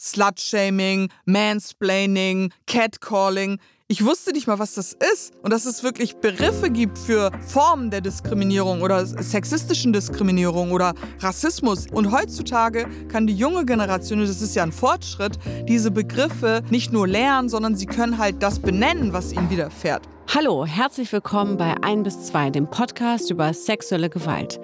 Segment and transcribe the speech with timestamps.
[0.00, 3.58] Slutshaming, Mansplaining, Catcalling.
[3.88, 7.90] Ich wusste nicht mal, was das ist und dass es wirklich Begriffe gibt für Formen
[7.90, 11.86] der Diskriminierung oder sexistischen Diskriminierung oder Rassismus.
[11.90, 17.08] Und heutzutage kann die junge Generation, das ist ja ein Fortschritt, diese Begriffe nicht nur
[17.08, 20.06] lernen, sondern sie können halt das benennen, was ihnen widerfährt.
[20.34, 24.60] Hallo, herzlich willkommen bei 1 bis 2, dem Podcast über sexuelle Gewalt.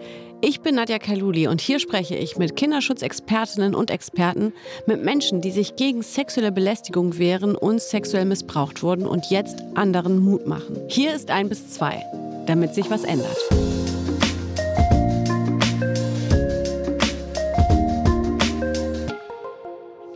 [0.46, 4.52] Ich bin Nadja Kaluli und hier spreche ich mit Kinderschutzexpertinnen und Experten,
[4.86, 10.18] mit Menschen, die sich gegen sexuelle Belästigung wehren und sexuell missbraucht wurden und jetzt anderen
[10.18, 10.76] Mut machen.
[10.88, 13.38] Hier ist 1 bis 2, damit sich was ändert.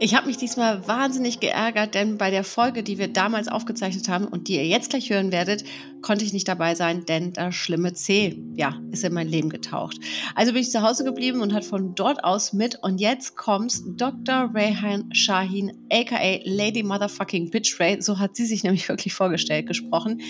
[0.00, 4.28] Ich habe mich diesmal wahnsinnig geärgert, denn bei der Folge, die wir damals aufgezeichnet haben
[4.28, 5.64] und die ihr jetzt gleich hören werdet,
[6.02, 9.98] konnte ich nicht dabei sein, denn das schlimme C, ja, ist in mein Leben getaucht.
[10.34, 13.74] Also bin ich zu Hause geblieben und hat von dort aus mit und jetzt kommt
[13.96, 14.50] Dr.
[14.54, 20.20] Rayhan Shahin, aka Lady Motherfucking Bitch Ray, so hat sie sich nämlich wirklich vorgestellt, gesprochen.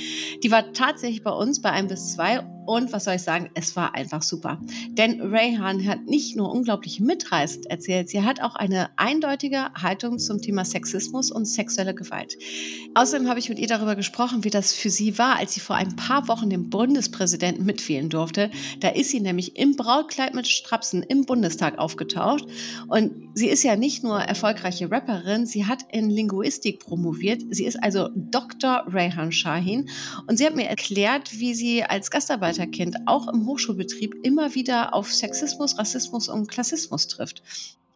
[0.42, 3.76] Die war tatsächlich bei uns bei 1 bis 2 und was soll ich sagen, es
[3.76, 4.60] war einfach super.
[4.90, 10.42] Denn Rayhan hat nicht nur unglaublich mitreißend erzählt, sie hat auch eine eindeutige Haltung zum
[10.42, 12.36] Thema Sexismus und sexuelle Gewalt.
[12.94, 15.76] Außerdem habe ich mit ihr darüber gesprochen, wie das für sie war, als sie vor
[15.76, 18.50] ein paar Wochen dem Bundespräsidenten mitwählen durfte.
[18.80, 22.44] Da ist sie nämlich im Brautkleid mit Strapsen im Bundestag aufgetaucht.
[22.88, 27.42] Und sie ist ja nicht nur erfolgreiche Rapperin, sie hat in Linguistik promoviert.
[27.50, 28.84] Sie ist also Dr.
[28.86, 29.88] Rayhan Shahin.
[30.26, 34.94] Und sie hat mir erklärt, wie sie als Gastarbeiter Kind auch im Hochschulbetrieb immer wieder
[34.94, 37.42] auf Sexismus, Rassismus und Klassismus trifft.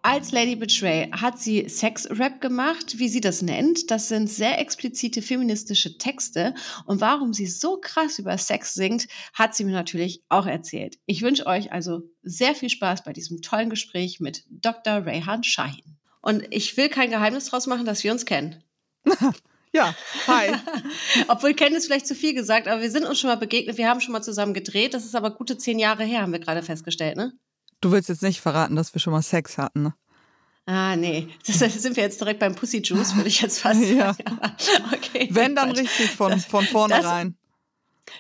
[0.05, 3.89] Als Lady Betray hat sie Sex-Rap gemacht, wie sie das nennt.
[3.93, 6.55] Das sind sehr explizite feministische Texte.
[6.87, 10.99] Und warum sie so krass über Sex singt, hat sie mir natürlich auch erzählt.
[11.07, 15.07] Ich wünsche euch also sehr viel Spaß bei diesem tollen Gespräch mit Dr.
[15.07, 15.97] Rayhan Shahin.
[16.21, 18.63] Und ich will kein Geheimnis draus machen, dass wir uns kennen.
[19.75, 19.95] Ja,
[20.27, 20.53] hi.
[21.29, 23.79] Obwohl kennen ist vielleicht zu viel gesagt, aber wir sind uns schon mal begegnet.
[23.79, 24.93] Wir haben schon mal zusammen gedreht.
[24.93, 27.33] Das ist aber gute zehn Jahre her, haben wir gerade festgestellt, ne?
[27.81, 29.95] Du willst jetzt nicht verraten, dass wir schon mal Sex hatten, ne?
[30.67, 31.29] Ah, nee.
[31.47, 33.97] Das sind wir jetzt direkt beim Pussy Juice, würde ich jetzt fast sagen.
[33.97, 34.15] ja.
[34.93, 35.29] okay.
[35.31, 37.37] Wenn dann richtig von, von vornherein.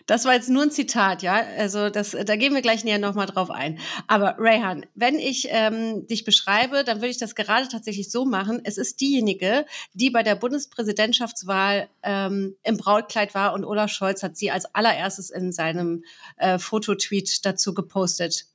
[0.06, 1.44] Das war jetzt nur ein Zitat, ja.
[1.58, 3.78] Also das, da gehen wir gleich näher nochmal drauf ein.
[4.06, 8.60] Aber Rayhan, wenn ich ähm, dich beschreibe, dann würde ich das gerade tatsächlich so machen.
[8.64, 14.36] Es ist diejenige, die bei der Bundespräsidentschaftswahl ähm, im Brautkleid war und Olaf Scholz hat
[14.36, 16.04] sie als allererstes in seinem
[16.36, 18.46] äh, Fototweet dazu gepostet.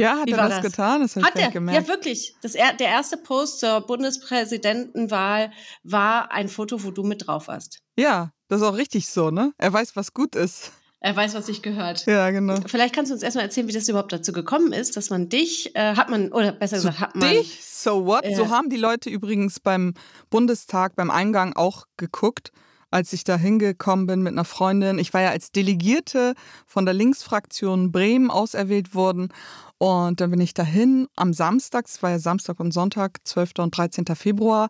[0.00, 1.00] Ja, hat Wie er das, das, getan?
[1.02, 1.50] Das hat er.
[1.50, 1.80] Gemerkt.
[1.80, 2.34] Ja, wirklich.
[2.42, 5.52] Das, der erste Post zur Bundespräsidentenwahl
[5.82, 7.80] war ein Foto, wo du mit drauf warst.
[7.96, 9.52] Ja, das ist auch richtig so, ne?
[9.58, 10.72] Er weiß, was gut ist.
[11.02, 12.04] Er weiß, was sich gehört.
[12.04, 12.56] Ja, genau.
[12.66, 15.74] Vielleicht kannst du uns erstmal erzählen, wie das überhaupt dazu gekommen ist, dass man dich,
[15.74, 17.30] äh, hat man, oder besser so gesagt, hat man.
[17.30, 17.64] Dich?
[17.64, 18.24] So what?
[18.24, 19.94] Äh, so haben die Leute übrigens beim
[20.28, 22.52] Bundestag, beim Eingang auch geguckt,
[22.90, 24.98] als ich da hingekommen bin mit einer Freundin.
[24.98, 26.34] Ich war ja als Delegierte
[26.66, 29.32] von der Linksfraktion Bremen auserwählt worden.
[29.78, 33.52] Und dann bin ich dahin am Samstag, es war ja Samstag und Sonntag, 12.
[33.58, 34.04] und 13.
[34.14, 34.68] Februar,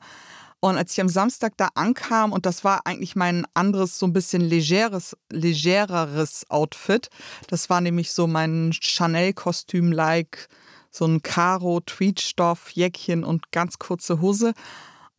[0.60, 4.12] und als ich am Samstag da ankam, und das war eigentlich mein anderes, so ein
[4.12, 7.08] bisschen legeres, legereres Outfit,
[7.48, 10.48] das war nämlich so mein Chanel-Kostüm-like,
[10.90, 14.52] so ein Karo-Tweetstoff, Jäckchen und ganz kurze Hose.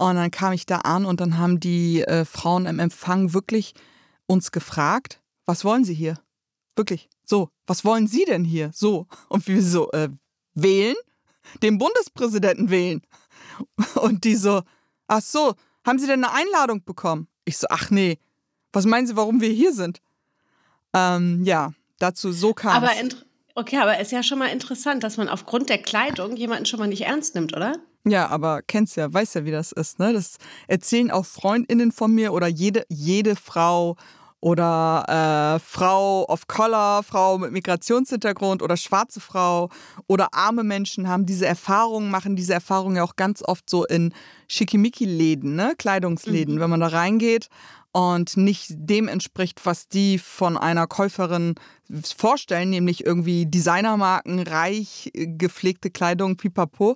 [0.02, 3.76] Und dann kam ich da an und dann haben die äh, Frauen im Empfang wirklich
[4.26, 6.20] uns gefragt, was wollen Sie hier?
[6.76, 8.72] Wirklich, so, was wollen Sie denn hier?
[8.74, 9.06] So.
[9.30, 10.10] Und wir so, äh,
[10.56, 10.96] wählen?
[11.62, 13.02] Den Bundespräsidenten wählen.
[13.96, 14.64] Und die so,
[15.08, 15.54] Ach so,
[15.86, 17.28] haben Sie denn eine Einladung bekommen?
[17.46, 18.18] Ich so, ach nee,
[18.74, 20.02] was meinen Sie, warum wir hier sind?
[20.94, 22.92] Ähm, ja, dazu so kam aber
[23.54, 26.80] Okay, aber es ist ja schon mal interessant, dass man aufgrund der Kleidung jemanden schon
[26.80, 27.78] mal nicht ernst nimmt, oder?
[28.06, 30.14] Ja, aber kennst ja, weißt ja, wie das ist, ne?
[30.14, 33.96] Das erzählen auch Freundinnen von mir oder jede, jede Frau
[34.40, 35.06] oder
[35.56, 39.70] äh, Frau of Color, Frau mit Migrationshintergrund oder schwarze Frau
[40.08, 44.14] oder arme Menschen haben diese Erfahrungen, machen diese Erfahrungen ja auch ganz oft so in
[44.48, 45.74] Schickimicki-Läden, ne?
[45.78, 46.60] Kleidungsläden, mhm.
[46.60, 47.50] wenn man da reingeht
[47.92, 51.56] und nicht dem entspricht, was die von einer Käuferin
[52.18, 56.96] vorstellen, nämlich irgendwie Designermarken, reich gepflegte Kleidung, pipapo,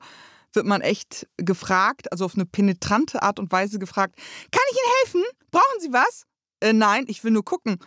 [0.55, 4.15] wird man echt gefragt, also auf eine penetrante Art und Weise gefragt,
[4.51, 5.37] kann ich Ihnen helfen?
[5.51, 6.25] Brauchen Sie was?
[6.59, 7.79] Äh, nein, ich will nur gucken.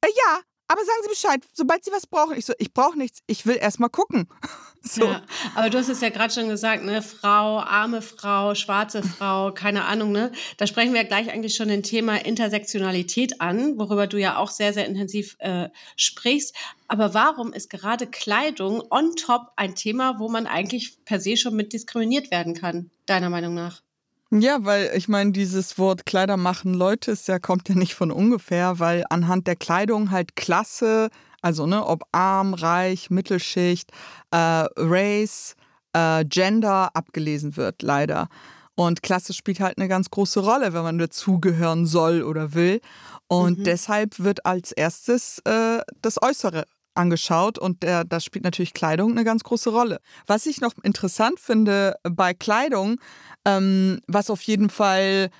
[0.00, 2.36] Äh, ja, aber sagen Sie Bescheid, sobald Sie was brauchen.
[2.36, 4.28] Ich so, ich brauche nichts, ich will erst mal gucken.
[4.80, 5.04] So.
[5.04, 5.22] Ja,
[5.56, 7.02] aber du hast es ja gerade schon gesagt, ne?
[7.02, 10.30] Frau, arme Frau, schwarze Frau, keine Ahnung, ne?
[10.56, 14.50] Da sprechen wir ja gleich eigentlich schon ein Thema Intersektionalität an, worüber du ja auch
[14.50, 16.54] sehr, sehr intensiv äh, sprichst.
[16.86, 21.56] Aber warum ist gerade Kleidung on top ein Thema, wo man eigentlich per se schon
[21.56, 23.82] mit diskriminiert werden kann, deiner Meinung nach?
[24.30, 28.10] Ja, weil ich meine, dieses Wort Kleider machen Leute ist ja, kommt ja nicht von
[28.10, 31.08] ungefähr, weil anhand der Kleidung halt Klasse,
[31.40, 33.90] also ne, ob arm, reich, Mittelschicht,
[34.30, 35.56] äh, Race,
[35.94, 38.28] äh, Gender abgelesen wird, leider.
[38.74, 42.80] Und Klasse spielt halt eine ganz große Rolle, wenn man dazugehören soll oder will.
[43.28, 43.64] Und mhm.
[43.64, 46.64] deshalb wird als erstes äh, das Äußere
[46.98, 50.00] angeschaut und der, da spielt natürlich Kleidung eine ganz große Rolle.
[50.26, 53.00] Was ich noch interessant finde bei Kleidung,
[53.44, 55.30] ähm, was auf jeden Fall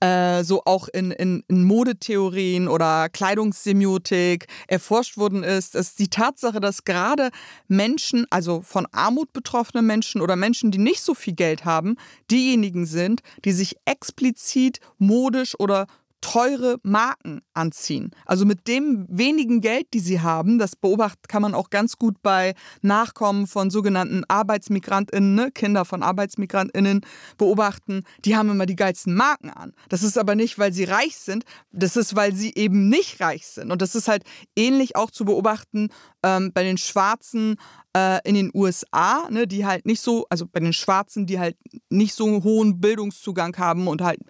[0.00, 6.60] äh, so auch in, in, in, Modetheorien oder Kleidungssemiotik erforscht worden ist, ist die Tatsache,
[6.60, 7.30] dass gerade
[7.68, 11.96] Menschen, also von Armut betroffene Menschen oder Menschen, die nicht so viel Geld haben,
[12.30, 15.86] diejenigen sind, die sich explizit modisch oder
[16.24, 18.10] teure Marken anziehen.
[18.24, 22.22] Also mit dem wenigen Geld, die sie haben, das beobachtet kann man auch ganz gut
[22.22, 27.02] bei Nachkommen von sogenannten Arbeitsmigrantinnen, ne, Kinder von Arbeitsmigrantinnen
[27.36, 29.74] beobachten, die haben immer die geilsten Marken an.
[29.90, 33.46] Das ist aber nicht, weil sie reich sind, das ist, weil sie eben nicht reich
[33.46, 33.70] sind.
[33.70, 34.24] Und das ist halt
[34.56, 35.90] ähnlich auch zu beobachten
[36.22, 37.56] ähm, bei den Schwarzen
[37.94, 41.58] äh, in den USA, ne, die halt nicht so, also bei den Schwarzen, die halt
[41.90, 44.20] nicht so einen hohen Bildungszugang haben und halt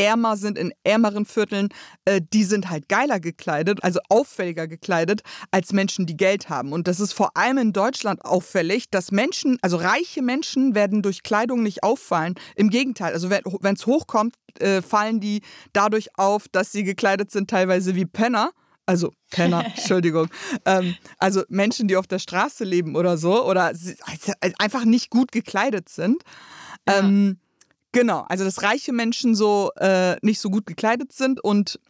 [0.00, 1.68] ärmer sind, in ärmeren Vierteln,
[2.04, 6.72] äh, die sind halt geiler gekleidet, also auffälliger gekleidet, als Menschen, die Geld haben.
[6.72, 11.22] Und das ist vor allem in Deutschland auffällig, dass Menschen, also reiche Menschen, werden durch
[11.22, 12.34] Kleidung nicht auffallen.
[12.56, 15.42] Im Gegenteil, also wenn es hochkommt, äh, fallen die
[15.72, 18.50] dadurch auf, dass sie gekleidet sind, teilweise wie Penner.
[18.86, 20.28] Also Penner, Entschuldigung.
[20.64, 23.72] Ähm, also Menschen, die auf der Straße leben oder so oder
[24.58, 26.22] einfach nicht gut gekleidet sind.
[26.88, 26.98] Ja.
[27.00, 27.38] Ähm,
[27.92, 31.80] Genau, also dass reiche Menschen so äh, nicht so gut gekleidet sind und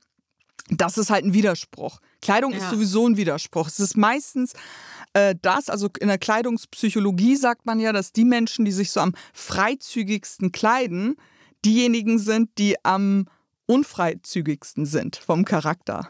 [0.70, 2.00] das ist halt ein Widerspruch.
[2.22, 2.58] Kleidung ja.
[2.58, 3.66] ist sowieso ein Widerspruch.
[3.66, 4.52] Es ist meistens
[5.14, 9.00] äh, das, also in der Kleidungspsychologie sagt man ja, dass die Menschen, die sich so
[9.00, 11.16] am freizügigsten kleiden,
[11.64, 13.26] diejenigen sind, die am
[13.66, 16.08] unfreizügigsten sind vom Charakter.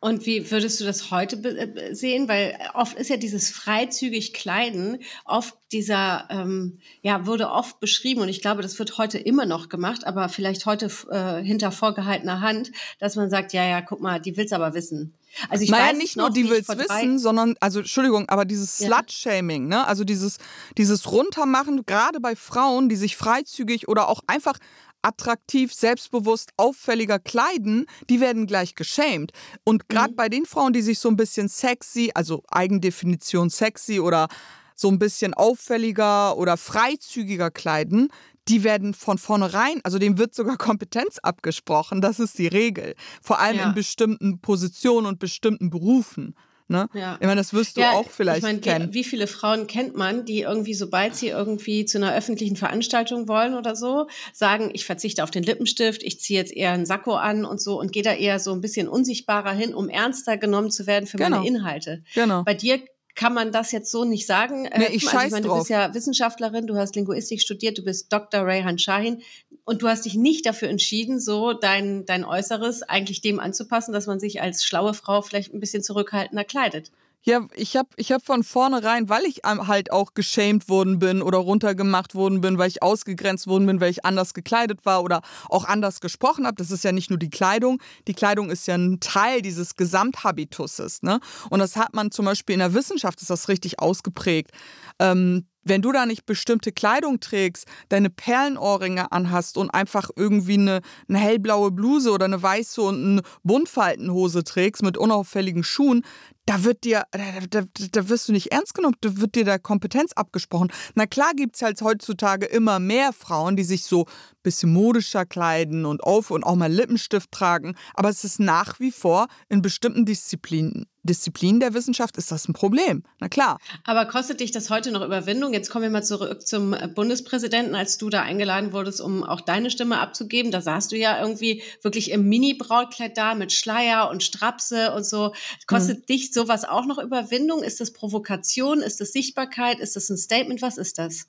[0.00, 2.26] Und wie würdest du das heute äh, sehen?
[2.26, 8.30] Weil oft ist ja dieses freizügig Kleiden, oft dieser, ähm, ja, wurde oft beschrieben und
[8.30, 12.72] ich glaube, das wird heute immer noch gemacht, aber vielleicht heute äh, hinter vorgehaltener Hand,
[12.98, 15.14] dass man sagt, ja, ja, guck mal, die will's aber wissen.
[15.48, 18.88] Also ich naja, weiß nicht nur, die will's wissen, sondern, also Entschuldigung, aber dieses ja.
[18.88, 19.86] Slut-Shaming, ne?
[19.86, 20.38] also dieses,
[20.76, 24.58] dieses Runtermachen, gerade bei Frauen, die sich freizügig oder auch einfach
[25.02, 29.32] attraktiv, selbstbewusst, auffälliger kleiden, die werden gleich geschämt.
[29.64, 30.16] Und gerade mhm.
[30.16, 34.28] bei den Frauen, die sich so ein bisschen sexy, also Eigendefinition sexy oder
[34.74, 38.08] so ein bisschen auffälliger oder freizügiger kleiden,
[38.48, 42.94] die werden von vornherein, also dem wird sogar Kompetenz abgesprochen, das ist die Regel.
[43.22, 43.68] Vor allem ja.
[43.68, 46.34] in bestimmten Positionen und bestimmten Berufen.
[46.70, 46.88] Ne?
[46.94, 47.16] Ja.
[47.20, 48.94] Ich meine, das wirst du ja, auch vielleicht ich mein, kennen.
[48.94, 53.54] Wie viele Frauen kennt man, die irgendwie, sobald sie irgendwie zu einer öffentlichen Veranstaltung wollen
[53.54, 57.44] oder so, sagen, ich verzichte auf den Lippenstift, ich ziehe jetzt eher einen Sakko an
[57.44, 60.86] und so und gehe da eher so ein bisschen unsichtbarer hin, um ernster genommen zu
[60.86, 61.38] werden für genau.
[61.38, 62.04] meine Inhalte.
[62.14, 62.44] Genau.
[62.44, 62.80] Bei dir
[63.14, 64.62] kann man das jetzt so nicht sagen.
[64.62, 68.12] Nee, ich also, ich meine, du bist ja Wissenschaftlerin, du hast Linguistik studiert, du bist
[68.12, 68.42] Dr.
[68.42, 69.22] Rayhan Shahin
[69.64, 74.06] und du hast dich nicht dafür entschieden, so dein, dein Äußeres eigentlich dem anzupassen, dass
[74.06, 76.90] man sich als schlaue Frau vielleicht ein bisschen zurückhaltender kleidet.
[77.22, 81.36] Ja, ich habe ich hab von vornherein, weil ich halt auch geschämt worden bin oder
[81.36, 85.20] runtergemacht worden bin, weil ich ausgegrenzt worden bin, weil ich anders gekleidet war oder
[85.50, 86.56] auch anders gesprochen habe.
[86.56, 87.78] Das ist ja nicht nur die Kleidung.
[88.08, 91.02] Die Kleidung ist ja ein Teil dieses Gesamthabituses.
[91.02, 91.20] Ne?
[91.50, 94.52] Und das hat man zum Beispiel in der Wissenschaft, ist das richtig ausgeprägt.
[94.98, 100.80] Ähm, wenn du da nicht bestimmte Kleidung trägst, deine Perlenohrringe anhast und einfach irgendwie eine,
[101.08, 106.02] eine hellblaue Bluse oder eine weiße und eine Buntfaltenhose trägst mit unauffälligen Schuhen,
[106.50, 109.56] da wird dir, da, da, da, wirst du nicht ernst genommen, da wird dir da
[109.58, 110.72] Kompetenz abgesprochen.
[110.96, 115.24] Na klar gibt es halt heutzutage immer mehr Frauen, die sich so ein bisschen modischer
[115.26, 119.62] kleiden und auf und auch mal Lippenstift tragen, aber es ist nach wie vor in
[119.62, 123.04] bestimmten Disziplinen Disziplinen der Wissenschaft ist das ein Problem.
[123.20, 123.58] Na klar.
[123.84, 125.54] Aber kostet dich das heute noch Überwindung?
[125.54, 129.70] Jetzt kommen wir mal zurück zum Bundespräsidenten, als du da eingeladen wurdest, um auch deine
[129.70, 130.52] Stimme abzugeben.
[130.52, 135.32] Da saßt du ja irgendwie wirklich im Mini-Brautkleid da mit Schleier und Strapse und so.
[135.66, 136.06] Kostet hm.
[136.06, 137.62] dich sowas auch noch Überwindung?
[137.62, 138.80] Ist das Provokation?
[138.80, 139.78] Ist das Sichtbarkeit?
[139.78, 140.62] Ist das ein Statement?
[140.62, 141.26] Was ist das?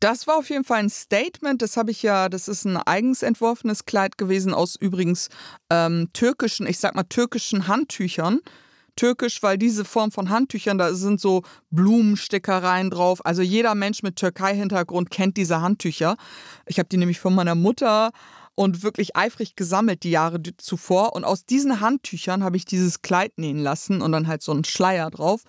[0.00, 1.62] Das war auf jeden Fall ein Statement.
[1.62, 5.28] Das habe ich ja, das ist ein eigens entworfenes Kleid gewesen aus übrigens
[5.70, 8.40] ähm, türkischen, ich sag mal türkischen Handtüchern
[8.96, 13.24] türkisch, weil diese Form von Handtüchern, da sind so Blumenstickereien drauf.
[13.24, 16.16] Also jeder Mensch mit Türkei-Hintergrund kennt diese Handtücher.
[16.66, 18.10] Ich habe die nämlich von meiner Mutter
[18.54, 21.14] und wirklich eifrig gesammelt die Jahre zuvor.
[21.14, 24.64] Und aus diesen Handtüchern habe ich dieses Kleid nähen lassen und dann halt so einen
[24.64, 25.42] Schleier drauf.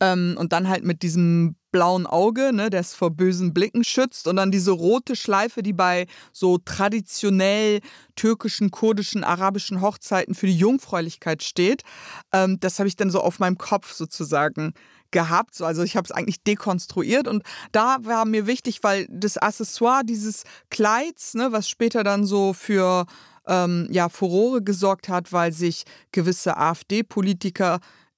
[0.00, 4.26] Ähm, und dann halt mit diesem blauen Auge, ne, das vor bösen Blicken schützt.
[4.26, 7.80] Und dann diese rote Schleife, die bei so traditionell
[8.14, 11.82] türkischen, kurdischen, arabischen Hochzeiten für die Jungfräulichkeit steht.
[12.32, 14.72] Ähm, das habe ich dann so auf meinem Kopf sozusagen
[15.10, 15.54] gehabt.
[15.54, 17.42] So, also ich habe es eigentlich dekonstruiert und
[17.72, 23.04] da war mir wichtig, weil das Accessoire dieses Kleids, ne, was später dann so für
[23.46, 26.56] ähm, ja, Furore gesorgt hat, weil sich gewisse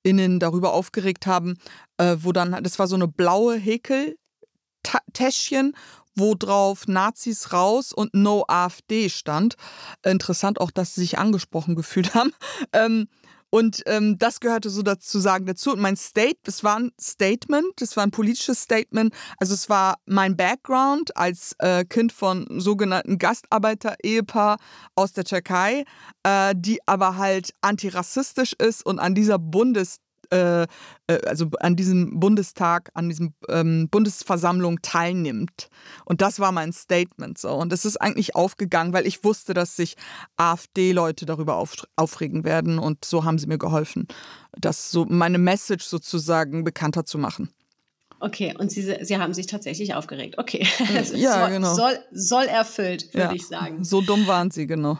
[0.05, 1.59] AfD-PolitikerInnen darüber aufgeregt haben,
[1.97, 5.75] äh, wo dann, das war so eine blaue Häkeltäschchen,
[6.14, 9.57] wo drauf Nazis raus und No AfD stand.
[10.05, 12.33] Interessant auch, dass sie sich angesprochen gefühlt haben.
[12.73, 13.09] Ähm,
[13.50, 15.73] und ähm, das gehörte so dazu sagen dazu.
[15.73, 19.14] Und mein State, das war ein Statement, das war ein politisches Statement.
[19.38, 24.59] Also es war mein Background als äh, Kind von sogenannten Gastarbeiter-Ehepaar
[24.95, 25.85] aus der Türkei,
[26.25, 29.99] äh, die aber halt antirassistisch ist und an dieser Bundes
[30.30, 30.66] äh, äh,
[31.26, 35.68] also an diesem Bundestag, an diesem ähm, Bundesversammlung teilnimmt.
[36.04, 37.50] Und das war mein Statement so.
[37.50, 39.97] Und es ist eigentlich aufgegangen, weil ich wusste, dass sich
[40.37, 42.78] AfD-Leute darüber auf, aufregen werden.
[42.78, 44.06] Und so haben sie mir geholfen,
[44.52, 47.50] das so meine Message sozusagen bekannter zu machen.
[48.20, 50.38] Okay, und Sie, Sie haben sich tatsächlich aufgeregt.
[50.38, 50.66] Okay.
[51.14, 51.75] ja, soll, genau.
[51.75, 53.85] Soll, soll erfüllt, würde ja, ich sagen.
[53.85, 54.99] So dumm waren Sie, genau.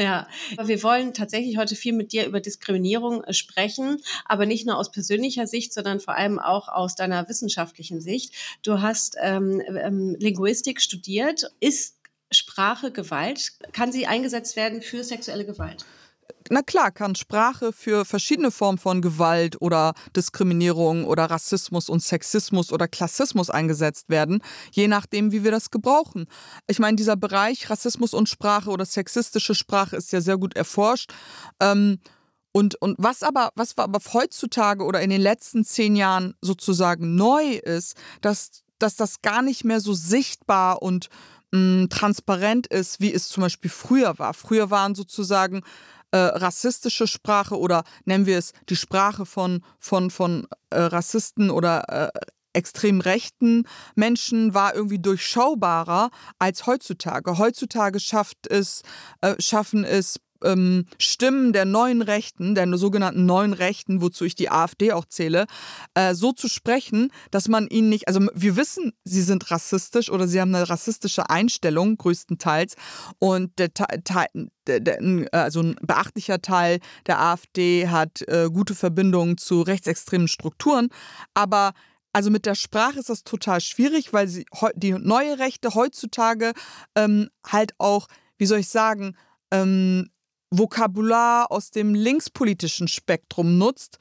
[0.00, 0.26] Ja,
[0.62, 4.90] wir wollen tatsächlich heute viel mit dir über Diskriminierung äh, sprechen, aber nicht nur aus
[4.90, 8.32] persönlicher Sicht, sondern vor allem auch aus deiner wissenschaftlichen Sicht.
[8.62, 11.52] Du hast ähm, ähm, Linguistik studiert.
[11.60, 11.98] Ist
[12.32, 13.52] Sprache Gewalt?
[13.72, 15.84] Kann sie eingesetzt werden für sexuelle Gewalt?
[16.50, 22.72] Na klar, kann Sprache für verschiedene Formen von Gewalt oder Diskriminierung oder Rassismus und Sexismus
[22.72, 24.42] oder Klassismus eingesetzt werden,
[24.72, 26.26] je nachdem, wie wir das gebrauchen.
[26.66, 31.12] Ich meine, dieser Bereich Rassismus und Sprache oder sexistische Sprache ist ja sehr gut erforscht.
[31.60, 32.00] Ähm,
[32.50, 37.44] und, und was aber, was aber heutzutage oder in den letzten zehn Jahren sozusagen neu
[37.44, 41.10] ist, dass, dass das gar nicht mehr so sichtbar und
[41.52, 44.34] mh, mm, transparent ist, wie es zum Beispiel früher war.
[44.34, 45.62] Früher waren sozusagen
[46.12, 52.10] äh, rassistische Sprache oder nennen wir es die Sprache von, von, von äh, Rassisten oder
[52.14, 52.20] äh,
[52.52, 53.64] extrem rechten
[53.94, 57.38] Menschen war irgendwie durchschaubarer als heutzutage.
[57.38, 58.82] Heutzutage schafft es,
[59.20, 64.50] äh, schaffen es ähm, Stimmen der neuen Rechten, der sogenannten neuen Rechten, wozu ich die
[64.50, 65.46] AfD auch zähle,
[65.94, 70.26] äh, so zu sprechen, dass man ihnen nicht, also wir wissen, sie sind rassistisch oder
[70.26, 72.74] sie haben eine rassistische Einstellung, größtenteils.
[73.18, 73.68] Und der,
[74.66, 80.88] der, der, also ein beachtlicher Teil der AfD hat äh, gute Verbindungen zu rechtsextremen Strukturen.
[81.34, 81.72] Aber
[82.12, 84.44] also mit der Sprache ist das total schwierig, weil sie
[84.74, 86.52] die neue Rechte heutzutage
[86.96, 89.16] ähm, halt auch, wie soll ich sagen,
[89.50, 90.10] ähm,
[90.50, 93.98] Vokabular aus dem linkspolitischen Spektrum nutzt,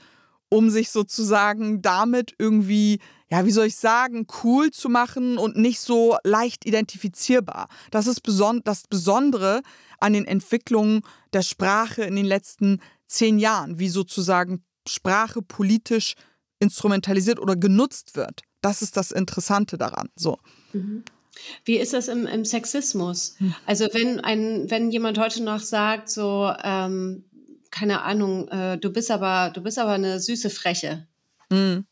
[0.49, 5.79] um sich sozusagen damit irgendwie, ja, wie soll ich sagen, cool zu machen und nicht
[5.79, 7.67] so leicht identifizierbar.
[7.91, 9.61] Das ist beson das Besondere
[9.99, 11.01] an den Entwicklungen
[11.33, 16.15] der Sprache in den letzten zehn Jahren, wie sozusagen Sprache politisch
[16.59, 18.41] instrumentalisiert oder genutzt wird.
[18.61, 20.09] Das ist das Interessante daran.
[20.15, 20.39] So.
[20.73, 21.03] Mhm.
[21.65, 23.35] Wie ist das im, im Sexismus?
[23.39, 23.55] Hm.
[23.65, 27.23] Also wenn ein, wenn jemand heute noch sagt, so, ähm,
[27.71, 31.07] keine Ahnung, äh, du bist aber, du bist aber eine süße Freche.
[31.49, 31.85] Mhm.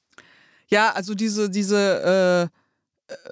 [0.70, 2.57] Ja, also diese, diese äh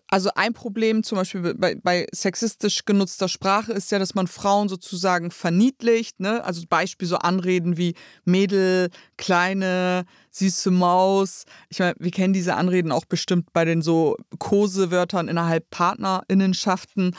[0.08, 4.70] also ein Problem zum Beispiel bei, bei, sexistisch genutzter Sprache ist ja, dass man Frauen
[4.70, 6.20] sozusagen verniedlicht.
[6.20, 6.44] Ne?
[6.44, 11.44] Also Beispiel so Anreden wie Mädel, kleine, süße Maus.
[11.70, 17.16] Ich meine, wir kennen diese Anreden auch bestimmt bei den so Kosewörtern innerhalb Partnerinnenschaften.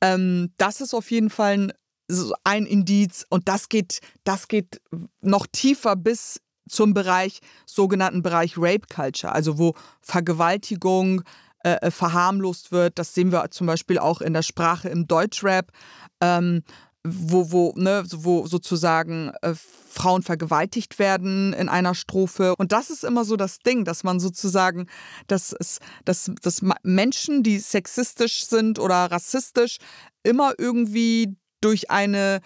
[0.00, 1.72] Ähm, das ist auf jeden Fall ein,
[2.10, 4.80] so ein Indiz und das geht, das geht
[5.20, 11.22] noch tiefer bis zum Bereich, sogenannten Bereich Rape Culture, also wo Vergewaltigung,
[11.64, 12.98] äh, äh, verharmlost wird.
[12.98, 15.72] Das sehen wir zum Beispiel auch in der Sprache im Deutschrap.
[16.20, 16.62] Ähm,
[17.04, 22.54] wo, wo, ne, wo sozusagen äh, Frauen vergewaltigt werden in einer Strophe.
[22.56, 24.86] Und das ist immer so das Ding, dass man sozusagen,
[25.26, 29.78] dass, es, dass, dass Menschen, die sexistisch sind oder rassistisch,
[30.22, 32.40] immer irgendwie durch eine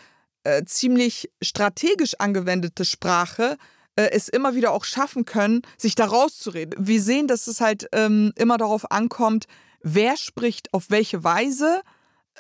[0.45, 3.57] äh, ziemlich strategisch angewendete Sprache
[3.97, 6.75] äh, es immer wieder auch schaffen können, sich da rauszureden.
[6.79, 9.47] Wir sehen, dass es halt ähm, immer darauf ankommt,
[9.83, 11.83] wer spricht auf welche Weise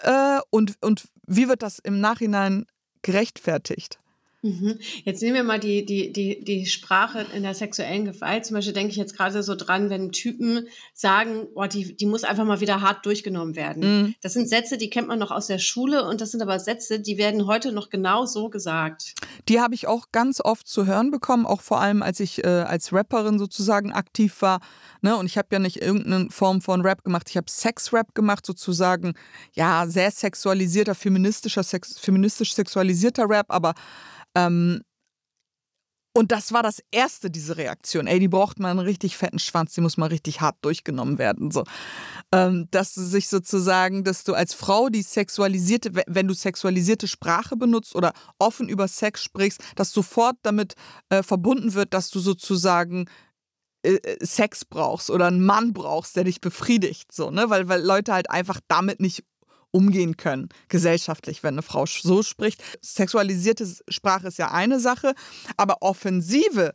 [0.02, 2.66] äh, und, und wie wird das im Nachhinein
[3.02, 3.98] gerechtfertigt.
[4.42, 4.80] Mhm.
[5.04, 8.44] Jetzt nehmen wir mal die, die, die, die Sprache in der sexuellen Gewalt.
[8.44, 12.24] Zum Beispiel denke ich jetzt gerade so dran, wenn Typen sagen, boah, die, die muss
[12.24, 13.82] einfach mal wieder hart durchgenommen werden.
[13.82, 14.14] Mhm.
[14.20, 16.98] Das sind Sätze, die kennt man noch aus der Schule und das sind aber Sätze,
[16.98, 19.14] die werden heute noch genau so gesagt.
[19.48, 22.48] Die habe ich auch ganz oft zu hören bekommen, auch vor allem als ich äh,
[22.48, 24.60] als Rapperin sozusagen aktiv war.
[25.02, 25.16] Ne?
[25.16, 29.14] Und ich habe ja nicht irgendeine Form von Rap gemacht, ich habe Sex-Rap gemacht, sozusagen,
[29.52, 33.74] ja, sehr sexualisierter, feministischer, sex, feministisch sexualisierter Rap, aber
[34.34, 34.82] ähm,
[36.14, 38.06] und das war das erste, diese Reaktion.
[38.06, 41.50] Ey, die braucht mal einen richtig fetten Schwanz, die muss mal richtig hart durchgenommen werden.
[41.50, 41.64] So.
[42.32, 47.56] Ähm, dass du sich sozusagen, dass du als Frau die sexualisierte, wenn du sexualisierte Sprache
[47.56, 50.74] benutzt oder offen über Sex sprichst, dass sofort damit
[51.08, 53.06] äh, verbunden wird, dass du sozusagen
[53.82, 57.48] äh, äh, Sex brauchst oder einen Mann brauchst, der dich befriedigt, so, ne?
[57.48, 59.24] Weil, weil Leute halt einfach damit nicht
[59.72, 62.62] umgehen können, gesellschaftlich, wenn eine Frau so spricht.
[62.80, 65.14] Sexualisierte Sprache ist ja eine Sache,
[65.56, 66.74] aber offensive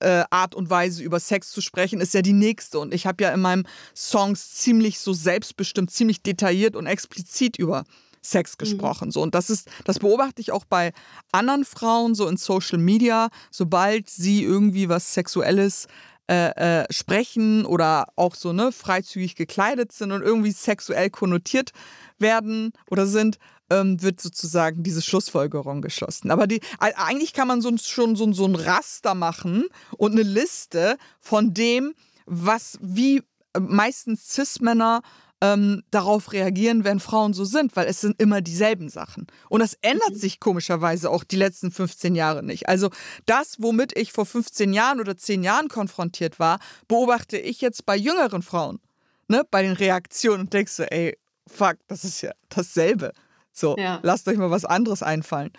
[0.00, 2.78] äh, Art und Weise über Sex zu sprechen, ist ja die nächste.
[2.78, 3.64] Und ich habe ja in meinem
[3.94, 7.84] Songs ziemlich so selbstbestimmt, ziemlich detailliert und explizit über
[8.22, 8.58] Sex mhm.
[8.58, 9.08] gesprochen.
[9.08, 9.12] Mhm.
[9.12, 10.92] So, und das ist, das beobachte ich auch bei
[11.32, 15.86] anderen Frauen, so in Social Media, sobald sie irgendwie was Sexuelles
[16.28, 21.72] äh, äh, sprechen oder auch so ne, freizügig gekleidet sind und irgendwie sexuell konnotiert
[22.18, 23.38] werden oder sind,
[23.70, 26.30] ähm, wird sozusagen diese Schlussfolgerung geschlossen.
[26.30, 29.66] Aber die, eigentlich kann man so, schon so, so ein Raster machen
[29.96, 31.94] und eine Liste von dem,
[32.26, 33.22] was wie
[33.54, 35.02] äh, meistens Cis-Männer
[35.40, 39.26] ähm, darauf reagieren, wenn Frauen so sind, weil es sind immer dieselben Sachen.
[39.48, 40.18] Und das ändert mhm.
[40.18, 42.68] sich komischerweise auch die letzten 15 Jahre nicht.
[42.68, 42.90] Also
[43.26, 47.96] das, womit ich vor 15 Jahren oder 10 Jahren konfrontiert war, beobachte ich jetzt bei
[47.96, 48.80] jüngeren Frauen.
[49.28, 53.12] Ne, bei den Reaktionen und denkst so, ey, fuck, das ist ja dasselbe.
[53.52, 53.98] So, ja.
[54.02, 55.50] lasst euch mal was anderes einfallen.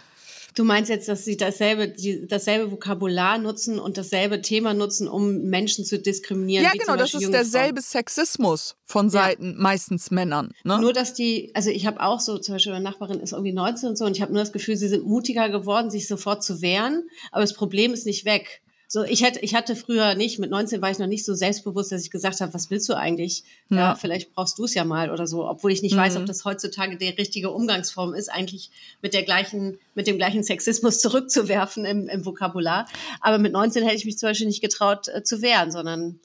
[0.57, 5.43] Du meinst jetzt, dass sie dasselbe, die, dasselbe Vokabular nutzen und dasselbe Thema nutzen, um
[5.43, 6.65] Menschen zu diskriminieren?
[6.65, 8.01] Ja, genau, das ist derselbe Frauen.
[8.03, 9.55] Sexismus von Seiten ja.
[9.59, 10.55] meistens Männern.
[10.63, 10.79] Ne?
[10.79, 13.89] Nur, dass die, also ich habe auch so, zum Beispiel meine Nachbarin ist irgendwie 19
[13.89, 16.59] und so und ich habe nur das Gefühl, sie sind mutiger geworden, sich sofort zu
[16.63, 18.63] wehren, aber das Problem ist nicht weg.
[18.89, 21.91] So, ich hätte, ich hatte früher nicht, mit 19 war ich noch nicht so selbstbewusst,
[21.91, 23.43] dass ich gesagt habe, was willst du eigentlich?
[23.69, 25.99] Ja, ja vielleicht brauchst du es ja mal oder so, obwohl ich nicht mhm.
[25.99, 26.27] weiß, ob mhm.
[26.27, 31.83] das heutzutage die richtige Umgangsform ist, eigentlich mit der gleichen, mit dem gleichen Sexismus zurückzuwerfen
[31.83, 32.87] im, im Vokabular.
[33.19, 36.21] Aber mit 19 hätte ich mich zum Beispiel nicht getraut äh, zu wehren, sondern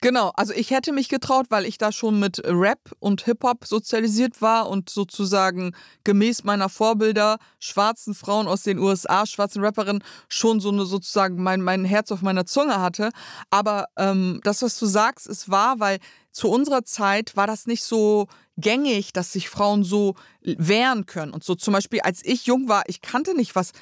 [0.00, 4.40] Genau, also ich hätte mich getraut, weil ich da schon mit Rap und Hip-Hop sozialisiert
[4.40, 10.68] war und sozusagen gemäß meiner Vorbilder, schwarzen Frauen aus den USA, schwarzen Rapperinnen, schon so
[10.68, 13.10] eine sozusagen mein, mein Herz auf meiner Zunge hatte.
[13.50, 15.98] Aber ähm, das, was du sagst, ist wahr, weil
[16.32, 21.32] zu unserer Zeit war das nicht so gängig, dass sich Frauen so wehren können.
[21.32, 23.72] Und so zum Beispiel, als ich jung war, ich kannte nicht, was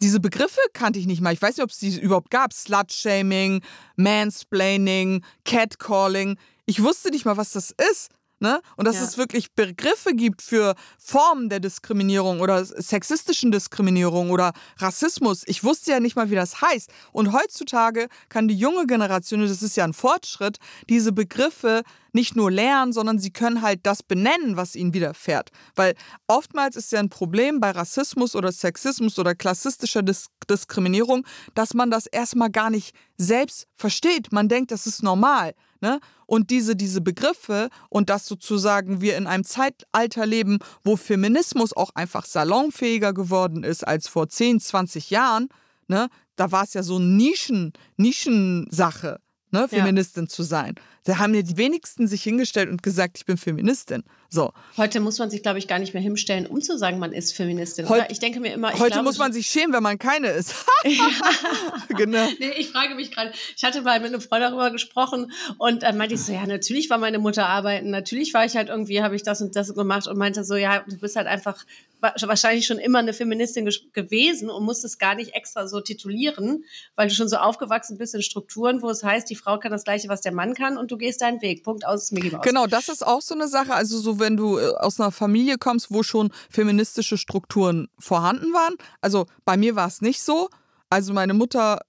[0.00, 1.32] diese Begriffe kannte ich nicht mal.
[1.32, 2.52] Ich weiß nicht, ob es die überhaupt gab.
[2.52, 3.62] Slut-Shaming,
[3.96, 6.38] Mansplaining, Catcalling.
[6.66, 8.10] Ich wusste nicht mal, was das ist.
[8.44, 8.60] Ne?
[8.76, 9.04] Und dass ja.
[9.04, 15.44] es wirklich Begriffe gibt für Formen der Diskriminierung oder sexistischen Diskriminierung oder Rassismus.
[15.46, 16.90] Ich wusste ja nicht mal, wie das heißt.
[17.12, 20.58] Und heutzutage kann die junge Generation, das ist ja ein Fortschritt,
[20.90, 25.50] diese Begriffe nicht nur lernen, sondern sie können halt das benennen, was ihnen widerfährt.
[25.74, 25.94] Weil
[26.26, 31.90] oftmals ist ja ein Problem bei Rassismus oder Sexismus oder klassistischer Dis Diskriminierung, dass man
[31.90, 34.30] das erstmal gar nicht selbst versteht.
[34.30, 35.54] Man denkt, das ist normal.
[35.80, 36.00] Ne?
[36.26, 41.90] Und diese, diese Begriffe und dass sozusagen wir in einem Zeitalter leben, wo Feminismus auch
[41.94, 45.48] einfach salonfähiger geworden ist als vor 10, 20 Jahren,
[45.88, 46.08] ne?
[46.36, 49.68] da war es ja so Nischen, Nischensache, ne?
[49.68, 50.28] Feministin ja.
[50.28, 50.74] zu sein.
[51.04, 54.04] Da haben ja die wenigsten sich hingestellt und gesagt, ich bin Feministin.
[54.30, 54.52] So.
[54.78, 57.34] Heute muss man sich, glaube ich, gar nicht mehr hinstellen, um zu sagen, man ist
[57.34, 57.88] Feministin.
[57.88, 60.54] Heut, ich denke mir immer, heute glaube, muss man sich schämen, wenn man keine ist.
[61.88, 62.26] genau.
[62.40, 65.98] Nee, ich frage mich gerade, ich hatte mal mit einem Freund darüber gesprochen und dann
[65.98, 69.14] meinte ich so, ja, natürlich war meine Mutter arbeiten, natürlich war ich halt irgendwie, habe
[69.14, 71.64] ich das und das gemacht und meinte so, ja, du bist halt einfach
[72.00, 76.64] wahrscheinlich schon immer eine Feministin gewesen und musstest gar nicht extra so titulieren,
[76.96, 79.84] weil du schon so aufgewachsen bist in Strukturen, wo es heißt, die Frau kann das
[79.84, 81.64] Gleiche, was der Mann kann und du gehst deinen Weg.
[81.64, 82.44] Punkt aus, Mickey Mouse.
[82.44, 83.74] Genau, das ist auch so eine Sache.
[83.74, 88.76] Also so wenn du äh, aus einer Familie kommst, wo schon feministische Strukturen vorhanden waren.
[89.00, 90.48] Also bei mir war es nicht so.
[90.90, 91.80] Also meine Mutter,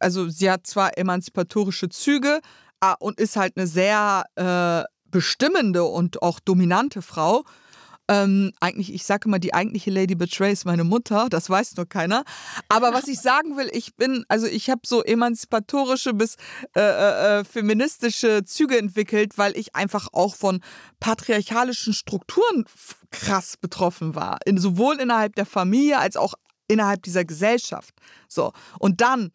[0.00, 2.40] also sie hat zwar emanzipatorische Züge
[2.80, 7.44] ah, und ist halt eine sehr äh, bestimmende und auch dominante Frau.
[8.10, 11.88] Ähm, eigentlich, ich sage immer, die eigentliche Lady Betray ist meine Mutter, das weiß nur
[11.88, 12.24] keiner.
[12.68, 16.34] Aber was ich sagen will, ich bin, also ich habe so emanzipatorische bis
[16.74, 20.60] äh, äh, äh, feministische Züge entwickelt, weil ich einfach auch von
[20.98, 22.64] patriarchalischen Strukturen
[23.12, 24.38] krass betroffen war.
[24.44, 26.34] In, sowohl innerhalb der Familie als auch
[26.66, 27.94] innerhalb dieser Gesellschaft.
[28.26, 28.52] So.
[28.80, 29.30] Und dann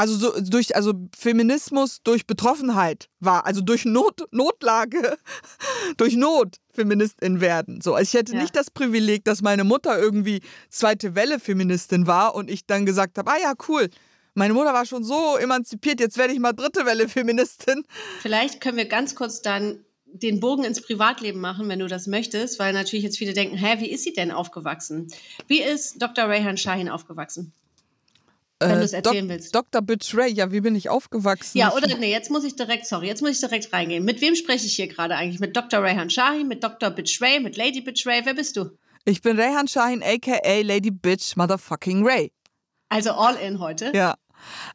[0.00, 5.18] also so durch also Feminismus durch Betroffenheit war, also durch Not, Notlage,
[5.98, 7.82] durch Not Feministin werden.
[7.82, 8.40] So, also ich hätte ja.
[8.40, 13.18] nicht das Privileg, dass meine Mutter irgendwie zweite Welle Feministin war und ich dann gesagt
[13.18, 13.90] habe, ah ja, cool.
[14.32, 17.84] Meine Mutter war schon so emanzipiert, jetzt werde ich mal dritte Welle Feministin.
[18.22, 22.58] Vielleicht können wir ganz kurz dann den Bogen ins Privatleben machen, wenn du das möchtest,
[22.58, 25.08] weil natürlich jetzt viele denken, hä, wie ist sie denn aufgewachsen?
[25.46, 26.24] Wie ist Dr.
[26.24, 27.52] Rayhan Shahin aufgewachsen?
[28.60, 29.54] Wenn du es erzählen Dok willst.
[29.54, 29.80] Dr.
[29.80, 31.56] Betray, ja, wie bin ich aufgewachsen?
[31.56, 34.04] Ja, oder nee, jetzt muss ich direkt, sorry, jetzt muss ich direkt reingehen.
[34.04, 35.40] Mit wem spreche ich hier gerade eigentlich?
[35.40, 35.80] Mit Dr.
[35.80, 36.90] Rayhan Shahin, mit Dr.
[36.90, 38.20] Betray, mit Lady Betray?
[38.24, 38.70] Wer bist du?
[39.06, 42.32] Ich bin Rayhan Shahin, aka Lady Bitch Motherfucking Ray.
[42.90, 43.92] Also all in heute?
[43.94, 44.16] Ja.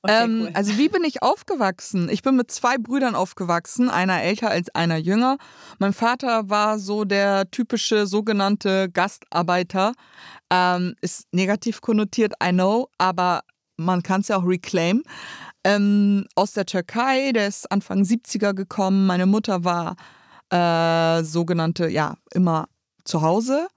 [0.02, 0.52] Okay, ähm, cool.
[0.54, 2.10] Also wie bin ich aufgewachsen?
[2.10, 5.38] Ich bin mit zwei Brüdern aufgewachsen, einer älter als einer jünger.
[5.80, 9.94] Mein Vater war so der typische sogenannte Gastarbeiter.
[10.52, 13.42] Ähm, ist negativ konnotiert, I know, aber
[13.78, 15.04] man kann es ja auch reclaim.
[15.64, 19.08] Ähm, aus der Türkei, der ist Anfang 70er gekommen.
[19.08, 19.96] Meine Mutter war
[20.50, 22.68] äh, sogenannte, ja, immer
[23.04, 23.68] zu Hause,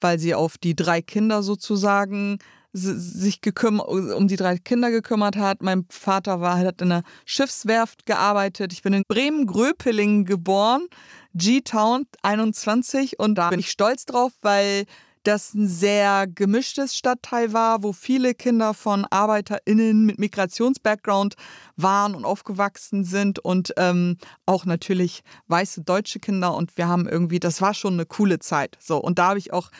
[0.00, 2.38] weil sie auf die drei Kinder sozusagen
[2.78, 5.62] sich um die drei Kinder gekümmert hat.
[5.62, 8.72] Mein Vater war, hat in einer Schiffswerft gearbeitet.
[8.72, 10.86] Ich bin in Bremen-Gröpelingen geboren,
[11.34, 14.84] G-Town 21 und da bin ich stolz drauf, weil
[15.26, 21.34] das ein sehr gemischtes Stadtteil war, wo viele Kinder von ArbeiterInnen mit Migrationsbackground
[21.76, 26.54] waren und aufgewachsen sind und ähm, auch natürlich weiße deutsche Kinder.
[26.54, 28.78] Und wir haben irgendwie, das war schon eine coole Zeit.
[28.80, 29.70] So, und da habe ich auch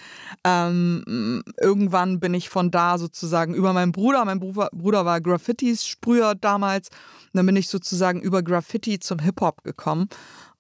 [0.45, 6.89] ähm, irgendwann bin ich von da sozusagen über meinen Bruder, mein Bruder, war Graffitis-Sprüher damals.
[6.89, 10.09] Und dann bin ich sozusagen über Graffiti zum Hip-Hop gekommen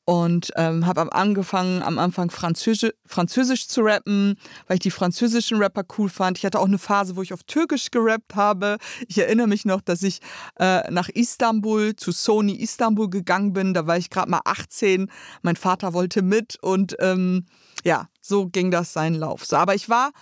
[0.07, 4.39] und ähm, habe angefangen am Anfang Französisch, Französisch zu rappen,
[4.69, 6.39] weil ich die französischen Rapper cool fand.
[6.39, 8.79] Ich hatte auch eine Phase, wo ich auf Türkisch gerappt habe.
[9.09, 10.21] Ich erinnere mich noch, dass ich
[10.61, 13.75] äh, nach Istanbul zu Sony Istanbul gegangen bin.
[13.75, 15.11] Da war ich gerade mal 18.
[15.43, 17.45] Mein Vater wollte mit und ähm,
[17.85, 19.45] ja, so ging das seinen Lauf.
[19.45, 20.13] So, aber ich war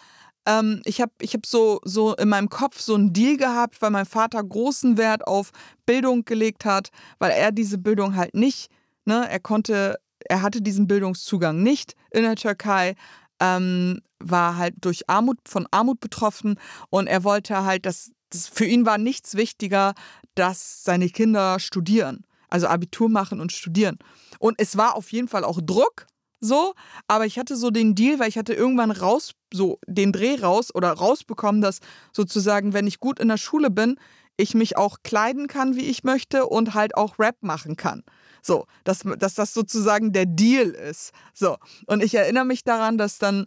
[0.47, 3.91] ähm, ich habe ich hab so, so in meinem Kopf so einen Deal gehabt, weil
[3.91, 5.51] mein Vater großen Wert auf
[5.85, 8.71] Bildung gelegt hat, weil er diese Bildung halt nicht
[9.05, 9.29] Ne?
[9.29, 12.95] Er konnte, er hatte diesen Bildungszugang nicht in der Türkei,
[13.41, 16.59] ähm, war halt durch Armut, von Armut betroffen
[16.91, 19.95] und er wollte halt, dass das, für ihn war nichts wichtiger,
[20.35, 23.99] dass seine Kinder studieren, also Abitur machen und studieren.
[24.39, 26.07] Und es war auf jeden Fall auch Druck,
[26.41, 26.75] so,
[27.09, 30.75] aber ich hatte so den Deal, weil ich hatte irgendwann raus, so den Dreh raus
[30.75, 31.81] oder rausbekommen, dass
[32.13, 33.97] sozusagen, wenn ich gut in der Schule bin,
[34.37, 38.03] ich mich auch kleiden kann, wie ich möchte und halt auch Rap machen kann.
[38.45, 41.13] So, dass, dass das sozusagen der Deal ist.
[41.33, 43.47] So, und ich erinnere mich daran, dass dann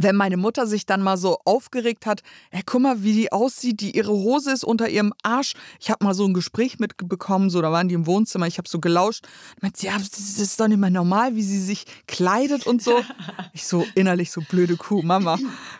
[0.00, 3.80] wenn meine Mutter sich dann mal so aufgeregt hat, ey, guck mal, wie die aussieht,
[3.80, 5.54] die ihre Hose ist unter ihrem Arsch.
[5.80, 8.68] Ich habe mal so ein Gespräch mitbekommen, so da waren die im Wohnzimmer, ich habe
[8.68, 9.26] so gelauscht.
[9.60, 13.02] Meint ja, das ist doch nicht mehr normal, wie sie sich kleidet und so.
[13.54, 15.36] Ich so innerlich so blöde Kuh, Mama,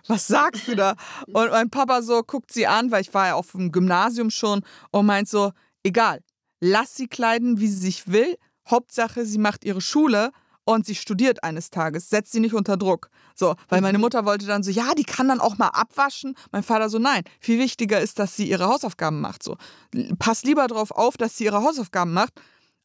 [0.09, 0.97] was sagst du da?
[1.27, 4.63] Und mein Papa so guckt sie an, weil ich war ja auf dem Gymnasium schon
[4.91, 5.53] und meint so,
[5.85, 6.21] egal,
[6.61, 8.37] lass sie kleiden, wie sie sich will.
[8.69, 10.31] Hauptsache, sie macht ihre Schule
[10.65, 12.11] und sie studiert eines Tages.
[12.11, 13.09] Setzt sie nicht unter Druck.
[13.35, 14.03] So, weil meine mhm.
[14.03, 16.35] Mutter wollte dann so, ja, die kann dann auch mal abwaschen.
[16.53, 17.23] Mein Vater so, nein.
[17.41, 19.43] Viel wichtiger ist, dass sie ihre Hausaufgaben macht.
[19.43, 19.57] So,
[20.19, 22.35] pass lieber darauf auf, dass sie ihre Hausaufgaben macht,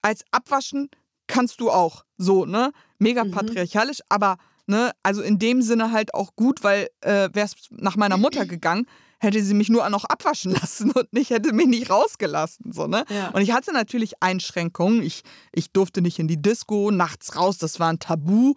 [0.02, 0.90] als abwaschen
[1.28, 2.06] kannst du auch.
[2.18, 2.72] So, ne?
[3.00, 3.32] Mega mhm.
[3.32, 4.06] patriarchalisch, mhm.
[4.10, 8.18] aber ne, also in dem Sinne halt auch gut, weil äh, wäre es nach meiner
[8.18, 8.88] Mutter gegangen,
[9.24, 12.72] hätte sie mich nur noch abwaschen lassen und nicht hätte mich nicht rausgelassen.
[12.72, 13.06] So, ne?
[13.10, 13.30] Ja.
[13.30, 15.02] Und ich hatte natürlich Einschränkungen.
[15.02, 18.54] Ich, ich durfte nicht in die Disco, nachts raus, das war ein Tabu.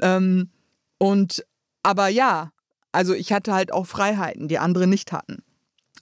[0.00, 0.50] Ähm,
[0.98, 1.46] und
[1.82, 2.52] aber ja,
[2.92, 5.42] also ich hatte halt auch Freiheiten, die andere nicht hatten.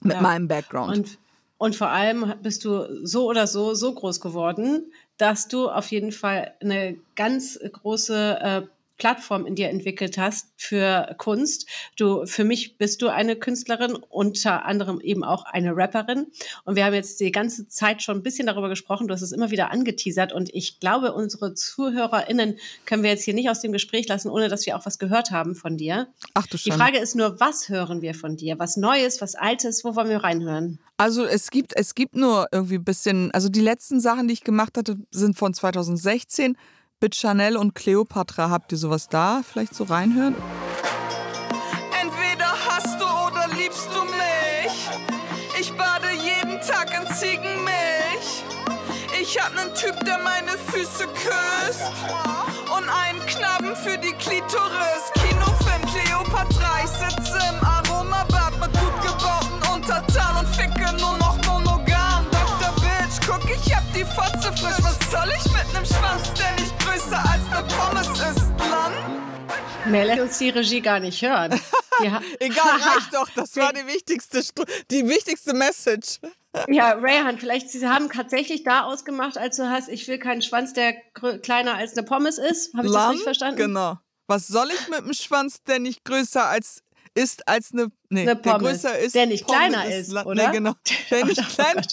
[0.01, 0.21] Mit ja.
[0.21, 0.97] meinem Background.
[0.97, 1.19] Und,
[1.57, 6.13] und vor allem bist du so oder so so groß geworden, dass du auf jeden
[6.13, 8.61] Fall eine ganz große äh,
[8.99, 11.67] Plattform in dir entwickelt hast für Kunst.
[11.97, 16.27] Du, für mich bist du eine Künstlerin, unter anderem eben auch eine Rapperin.
[16.65, 19.07] Und wir haben jetzt die ganze Zeit schon ein bisschen darüber gesprochen.
[19.07, 20.33] Du hast es immer wieder angeteasert.
[20.33, 24.49] Und ich glaube, unsere ZuhörerInnen können wir jetzt hier nicht aus dem Gespräch lassen, ohne
[24.49, 26.07] dass wir auch was gehört haben von dir.
[26.35, 28.59] Ach du Die Frage ist nur, was hören wir von dir?
[28.59, 29.83] Was Neues, was Altes?
[29.83, 30.77] Wo wollen wir reinhören?
[30.97, 34.43] Also es gibt, es gibt nur irgendwie ein bisschen, also die letzten Sachen, die ich
[34.43, 36.57] gemacht hatte, sind von 2016.
[37.01, 39.41] Mit Chanel und Cleopatra, habt ihr sowas da?
[39.49, 40.35] Vielleicht so reinhören?
[42.01, 44.89] Entweder hast du oder liebst du mich.
[45.57, 48.43] Ich bade jeden Tag in Ziegenmilch.
[49.17, 51.89] Ich hab nen Typ, der meine Füße küsst.
[52.77, 55.03] Und einen Knaben für die Klitoris.
[55.13, 56.98] Kinofilm Cleopatra, ich
[64.59, 64.83] frisch.
[64.83, 69.91] Was soll ich mit nem Schwanz, der nicht größer als ne Pommes ist, Mann?
[69.91, 71.59] Mehr lässt uns die Regie gar nicht hören.
[72.39, 73.29] Egal, reicht doch.
[73.35, 74.41] Das war die wichtigste,
[74.91, 76.19] die wichtigste Message.
[76.67, 80.73] Ja, Rayhan, vielleicht Sie haben tatsächlich da ausgemacht, als du hast, ich will keinen Schwanz,
[80.73, 80.93] der
[81.43, 82.73] kleiner als eine Pommes ist.
[82.73, 83.01] Habe ich Lamm?
[83.01, 83.57] das richtig verstanden?
[83.57, 83.99] Genau.
[84.25, 86.81] Was soll ich mit einem Schwanz, der nicht größer als
[87.13, 90.25] ist als eine, nee, eine Pommes, der größer ist, der nicht Pommes kleiner ist, ist
[90.25, 90.47] oder?
[90.47, 90.73] Nee, genau.
[91.11, 91.83] Der nicht oh kleiner.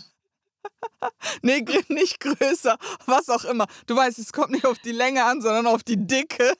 [1.42, 3.66] Nee, nicht größer, was auch immer.
[3.86, 6.54] Du weißt, es kommt nicht auf die Länge an, sondern auf die Dicke.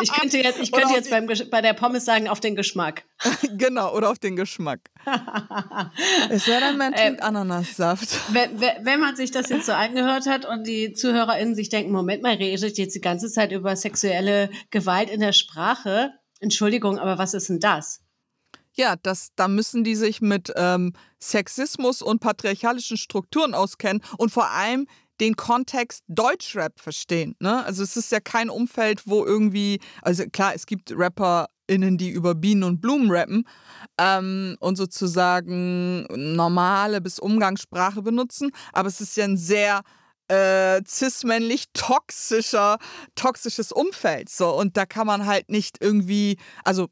[0.00, 3.04] Ich könnte jetzt, ich könnte jetzt beim, bei der Pommes sagen, auf den Geschmack.
[3.58, 4.80] genau, oder auf den Geschmack.
[6.30, 8.32] es wäre dann, trinkt äh, Ananassaft.
[8.32, 12.22] Wenn, wenn, man sich das jetzt so angehört hat und die ZuhörerInnen sich denken, Moment
[12.22, 16.12] mal, redet jetzt die ganze Zeit über sexuelle Gewalt in der Sprache.
[16.40, 18.05] Entschuldigung, aber was ist denn das?
[18.76, 24.50] Ja, das, da müssen die sich mit ähm, Sexismus und patriarchalischen Strukturen auskennen und vor
[24.50, 24.86] allem
[25.20, 27.36] den Kontext Deutschrap verstehen.
[27.40, 27.64] Ne?
[27.64, 32.34] Also es ist ja kein Umfeld, wo irgendwie, also klar, es gibt RapperInnen, die über
[32.34, 33.48] Bienen und Blumen rappen
[33.96, 39.80] ähm, und sozusagen normale bis Umgangssprache benutzen, aber es ist ja ein sehr
[40.28, 42.78] äh, cis-männlich toxischer,
[43.14, 44.28] toxisches Umfeld.
[44.28, 46.88] So, und da kann man halt nicht irgendwie, also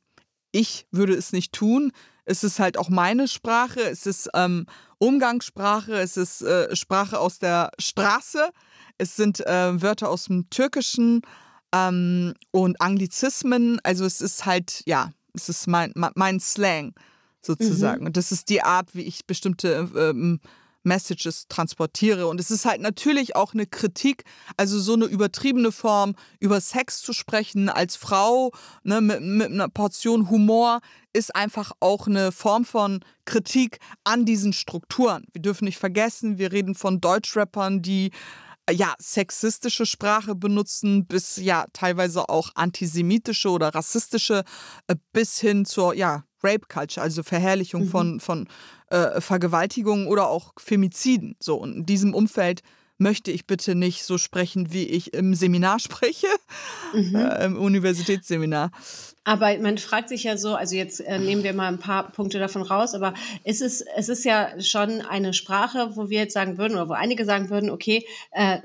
[0.54, 1.92] ich würde es nicht tun.
[2.24, 4.66] Es ist halt auch meine Sprache, es ist ähm,
[4.98, 8.50] Umgangssprache, es ist äh, Sprache aus der Straße,
[8.96, 11.22] es sind äh, Wörter aus dem Türkischen
[11.74, 13.80] ähm, und Anglizismen.
[13.82, 16.94] Also es ist halt, ja, es ist mein, mein Slang
[17.42, 18.02] sozusagen.
[18.02, 18.06] Mhm.
[18.06, 20.40] Und das ist die Art, wie ich bestimmte ähm,
[20.84, 22.26] Messages transportiere.
[22.26, 24.24] Und es ist halt natürlich auch eine Kritik,
[24.56, 29.68] also so eine übertriebene Form, über Sex zu sprechen als Frau ne, mit, mit einer
[29.68, 30.80] Portion Humor,
[31.12, 35.24] ist einfach auch eine Form von Kritik an diesen Strukturen.
[35.32, 38.10] Wir dürfen nicht vergessen, wir reden von Deutschrappern, die
[38.70, 44.44] ja, sexistische Sprache benutzen, bis ja teilweise auch antisemitische oder rassistische,
[44.86, 47.88] äh, bis hin zur ja, Rape Culture, also Verherrlichung mhm.
[47.88, 48.48] von, von
[48.88, 51.36] äh, Vergewaltigungen oder auch Femiziden.
[51.40, 52.62] So, und in diesem Umfeld
[52.98, 56.28] möchte ich bitte nicht so sprechen, wie ich im Seminar spreche,
[56.92, 57.14] mhm.
[57.14, 58.70] äh, im Universitätsseminar.
[59.24, 62.38] Aber man fragt sich ja so, also jetzt äh, nehmen wir mal ein paar Punkte
[62.38, 66.58] davon raus, aber ist es, es ist ja schon eine Sprache, wo wir jetzt sagen
[66.58, 68.58] würden, oder wo einige sagen würden, okay, äh,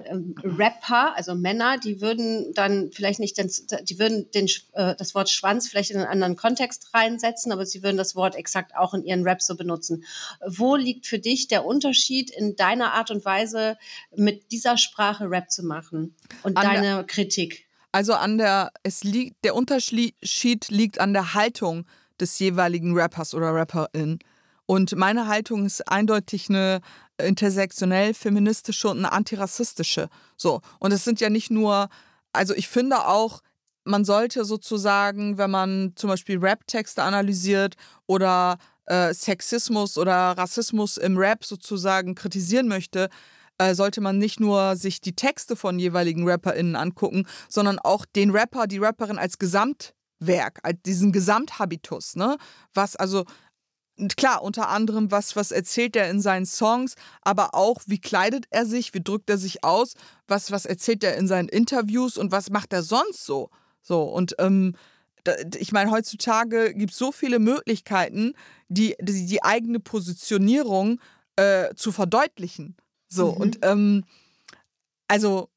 [0.43, 3.49] Rapper, also Männer, die würden dann vielleicht nicht, den,
[3.83, 7.81] die würden den, äh, das Wort Schwanz vielleicht in einen anderen Kontext reinsetzen, aber sie
[7.81, 10.03] würden das Wort exakt auch in ihren Rap so benutzen.
[10.45, 13.77] Wo liegt für dich der Unterschied in deiner Art und Weise,
[14.19, 17.67] mit dieser Sprache Rap zu machen und An deine Kritik?
[17.91, 21.85] Also an der, es liegt, der Unterschied liegt an der Haltung
[22.19, 24.19] des jeweiligen Rappers oder Rapperin.
[24.67, 26.81] Und meine Haltung ist eindeutig eine
[27.17, 30.09] intersektionell feministische und eine antirassistische.
[30.37, 30.61] So.
[30.79, 31.89] Und es sind ja nicht nur,
[32.33, 33.41] also ich finde auch,
[33.83, 41.17] man sollte sozusagen, wenn man zum Beispiel Rap-Texte analysiert oder äh, Sexismus oder Rassismus im
[41.17, 43.09] Rap sozusagen kritisieren möchte,
[43.59, 48.31] äh, sollte man nicht nur sich die Texte von jeweiligen RapperInnen angucken, sondern auch den
[48.31, 52.37] Rapper, die Rapperin als Gesamtwerk, als diesen Gesamthabitus, ne?
[52.73, 53.25] Was also
[54.15, 58.65] klar, unter anderem, was, was erzählt er in seinen Songs, aber auch, wie kleidet er
[58.65, 59.93] sich, wie drückt er sich aus,
[60.27, 63.49] was, was erzählt er in seinen Interviews und was macht er sonst so.
[63.81, 64.75] So, und ähm,
[65.57, 68.33] ich meine, heutzutage gibt es so viele Möglichkeiten,
[68.69, 71.01] die, die, die eigene Positionierung
[71.35, 72.77] äh, zu verdeutlichen.
[73.09, 73.37] So, mhm.
[73.37, 74.03] und ähm,
[75.07, 75.49] also,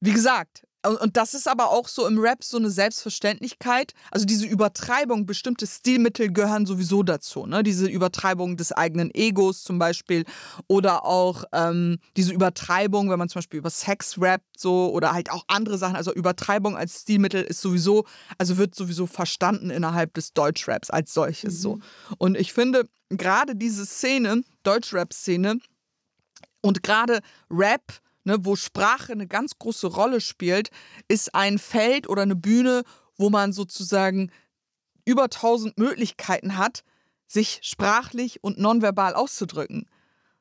[0.00, 3.92] wie gesagt, und das ist aber auch so im Rap so eine Selbstverständlichkeit.
[4.10, 7.44] Also diese Übertreibung, bestimmte Stilmittel gehören sowieso dazu.
[7.44, 7.62] Ne?
[7.62, 10.24] Diese Übertreibung des eigenen Egos zum Beispiel.
[10.68, 15.30] Oder auch ähm, diese Übertreibung, wenn man zum Beispiel über Sex rappt so oder halt
[15.30, 15.96] auch andere Sachen.
[15.96, 18.06] Also Übertreibung als Stilmittel ist sowieso,
[18.38, 21.60] also wird sowieso verstanden innerhalb des Deutschraps als solches mhm.
[21.60, 21.78] so.
[22.16, 25.58] Und ich finde, gerade diese Szene, Deutschrap-Szene,
[26.62, 27.20] und gerade
[27.50, 30.70] Rap, ne, wo Sprache eine ganz große Rolle spielt,
[31.08, 32.82] ist ein Feld oder eine Bühne,
[33.16, 34.30] wo man sozusagen
[35.04, 36.84] über tausend Möglichkeiten hat,
[37.26, 39.88] sich sprachlich und nonverbal auszudrücken.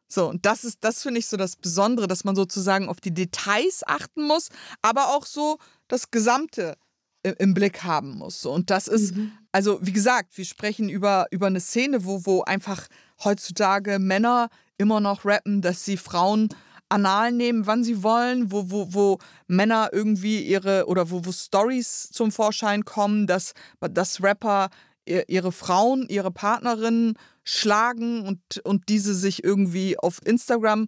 [0.08, 3.14] So, und das ist, das finde ich so das Besondere, dass man sozusagen auf die
[3.14, 4.50] Details achten muss,
[4.82, 6.78] aber auch so das Gesamte
[7.24, 8.42] im Blick haben muss.
[8.42, 8.52] So.
[8.52, 9.32] Und das ist, mhm.
[9.52, 12.88] also wie gesagt, wir sprechen über, über eine Szene, wo, wo einfach
[13.24, 16.50] heutzutage Männer immer noch rappen, dass sie Frauen
[16.90, 22.10] anal nehmen, wann sie wollen, wo, wo, wo Männer irgendwie ihre oder wo, wo Stories
[22.12, 24.70] zum Vorschein kommen, dass, dass Rapper
[25.06, 30.88] ihre Frauen, ihre Partnerinnen schlagen und, und diese sich irgendwie auf Instagram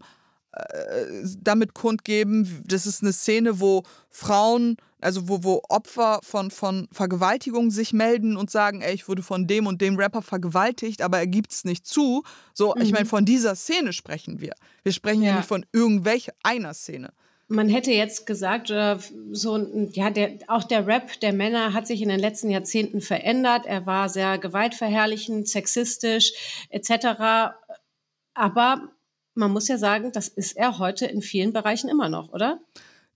[1.42, 7.72] damit kundgeben, das ist eine Szene, wo Frauen, also wo, wo Opfer von, von Vergewaltigung
[7.72, 11.28] sich melden und sagen, ey, ich wurde von dem und dem Rapper vergewaltigt, aber er
[11.28, 12.24] gibt es nicht zu.
[12.54, 12.82] So, mhm.
[12.82, 14.54] ich meine, von dieser Szene sprechen wir.
[14.84, 17.14] Wir sprechen ja, ja nicht von irgendwelcher einer Szene
[17.52, 18.70] man hätte jetzt gesagt,
[19.32, 19.58] so
[19.92, 23.66] ja, der, auch der Rap der Männer hat sich in den letzten Jahrzehnten verändert.
[23.66, 26.32] Er war sehr gewaltverherrlichend, sexistisch
[26.70, 27.54] etc.
[28.34, 28.90] Aber
[29.34, 32.60] man muss ja sagen, das ist er heute in vielen Bereichen immer noch, oder?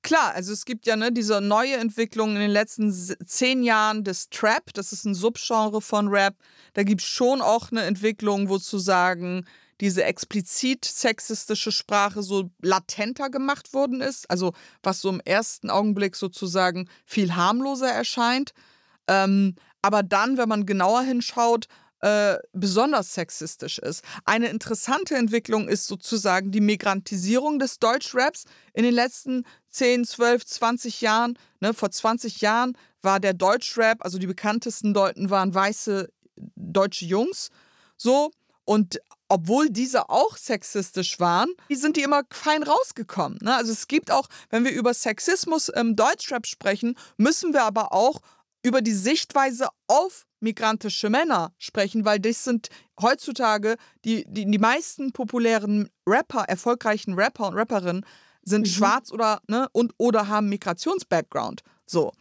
[0.02, 2.94] Klar, also es gibt ja ne, diese neue Entwicklung in den letzten
[3.26, 6.36] zehn Jahren des Trap, das ist ein Subgenre von Rap.
[6.74, 9.46] Da gibt es schon auch eine Entwicklung, wo zu sagen,
[9.82, 16.16] diese explizit sexistische Sprache so latenter gemacht worden ist, also was so im ersten Augenblick
[16.16, 18.54] sozusagen viel harmloser erscheint.
[19.08, 21.68] Ähm, aber dann, wenn man genauer hinschaut,
[22.06, 24.04] äh, besonders sexistisch ist.
[24.26, 31.02] Eine interessante Entwicklung ist sozusagen die Migrantisierung des Deutschraps in den letzten 10, 12, 20
[31.02, 31.36] Jahren.
[31.62, 36.08] Ne, vor 20 Jahren war der Deutschrap, also die bekanntesten Deuten waren weiße
[36.56, 37.50] deutsche Jungs.
[37.98, 38.30] So,
[38.66, 43.40] und obwohl diese auch sexistisch waren, die sind die immer fein rausgekommen.
[43.42, 43.56] Ne?
[43.56, 48.22] Also es gibt auch, wenn wir über Sexismus im Deutschrap sprechen, müssen wir aber auch
[48.66, 55.12] über die Sichtweise auf migrantische Männer sprechen, weil das sind heutzutage die, die, die meisten
[55.12, 58.06] populären Rapper, erfolgreichen Rapper und Rapperinnen
[58.42, 58.72] sind mhm.
[58.72, 61.62] schwarz oder ne, und oder haben Migrationsbackground.
[61.86, 62.12] So.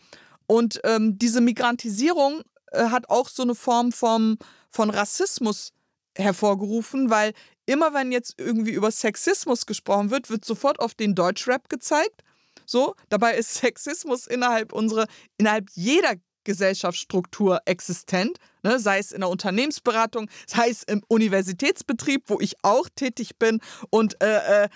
[0.47, 4.37] Und ähm, diese Migrantisierung äh, hat auch so eine Form vom,
[4.69, 5.73] von Rassismus
[6.15, 7.33] hervorgerufen, weil
[7.65, 12.23] immer wenn jetzt irgendwie über Sexismus gesprochen wird, wird sofort auf den Deutschrap gezeigt.
[12.67, 15.07] So, dabei ist Sexismus innerhalb unserer,
[15.39, 18.79] innerhalb jeder Gesellschaftsstruktur existent, ne?
[18.79, 24.21] sei es in der Unternehmensberatung, sei es im Universitätsbetrieb, wo ich auch tätig bin und
[24.23, 24.69] äh, äh,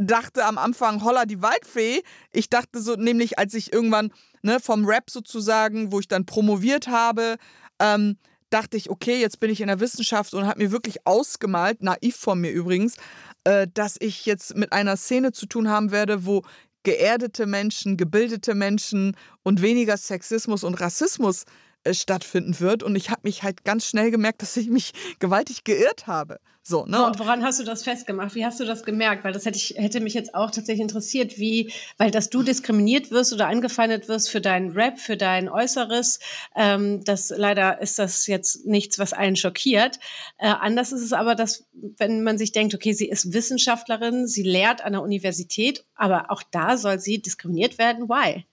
[0.00, 2.02] dachte am Anfang, holla die Waldfee.
[2.32, 6.88] Ich dachte so, nämlich als ich irgendwann ne, vom Rap sozusagen, wo ich dann promoviert
[6.88, 7.36] habe,
[7.78, 8.16] ähm,
[8.50, 12.16] dachte ich, okay, jetzt bin ich in der Wissenschaft und habe mir wirklich ausgemalt, naiv
[12.16, 12.96] von mir übrigens,
[13.44, 16.42] äh, dass ich jetzt mit einer Szene zu tun haben werde, wo
[16.86, 21.44] geerdete Menschen, gebildete Menschen und weniger Sexismus und Rassismus
[21.94, 22.82] stattfinden wird.
[22.82, 26.38] Und ich habe mich halt ganz schnell gemerkt, dass ich mich gewaltig geirrt habe.
[26.68, 27.06] So, ne?
[27.06, 28.34] Und woran hast du das festgemacht?
[28.34, 29.22] Wie hast du das gemerkt?
[29.22, 33.12] Weil das hätte, ich, hätte mich jetzt auch tatsächlich interessiert, wie, weil dass du diskriminiert
[33.12, 36.18] wirst oder angefeindet wirst für deinen Rap, für dein Äußeres.
[36.56, 40.00] Ähm, das leider ist das jetzt nichts, was einen schockiert.
[40.38, 41.68] Äh, anders ist es aber, dass
[41.98, 46.42] wenn man sich denkt, okay, sie ist Wissenschaftlerin, sie lehrt an der Universität, aber auch
[46.50, 48.08] da soll sie diskriminiert werden.
[48.08, 48.44] Why?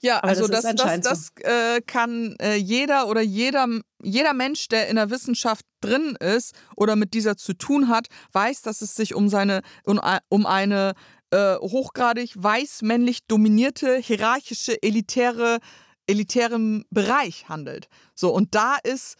[0.00, 3.66] Ja, also das, das, das, das äh, kann äh, jeder oder jeder,
[4.00, 8.62] jeder Mensch, der in der Wissenschaft drin ist oder mit dieser zu tun hat, weiß,
[8.62, 10.94] dass es sich um, seine, um, um eine
[11.30, 15.58] äh, hochgradig weiß-männlich dominierte, hierarchische, elitäre,
[16.06, 17.88] elitären Bereich handelt.
[18.14, 19.16] So, und da ist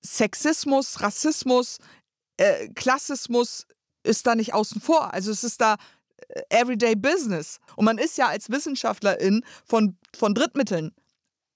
[0.00, 1.78] Sexismus, Rassismus,
[2.36, 3.66] äh, Klassismus
[4.04, 5.12] ist da nicht außen vor.
[5.12, 5.76] Also es ist da
[6.48, 7.58] Everyday Business.
[7.76, 10.92] Und man ist ja als Wissenschaftlerin von, von Drittmitteln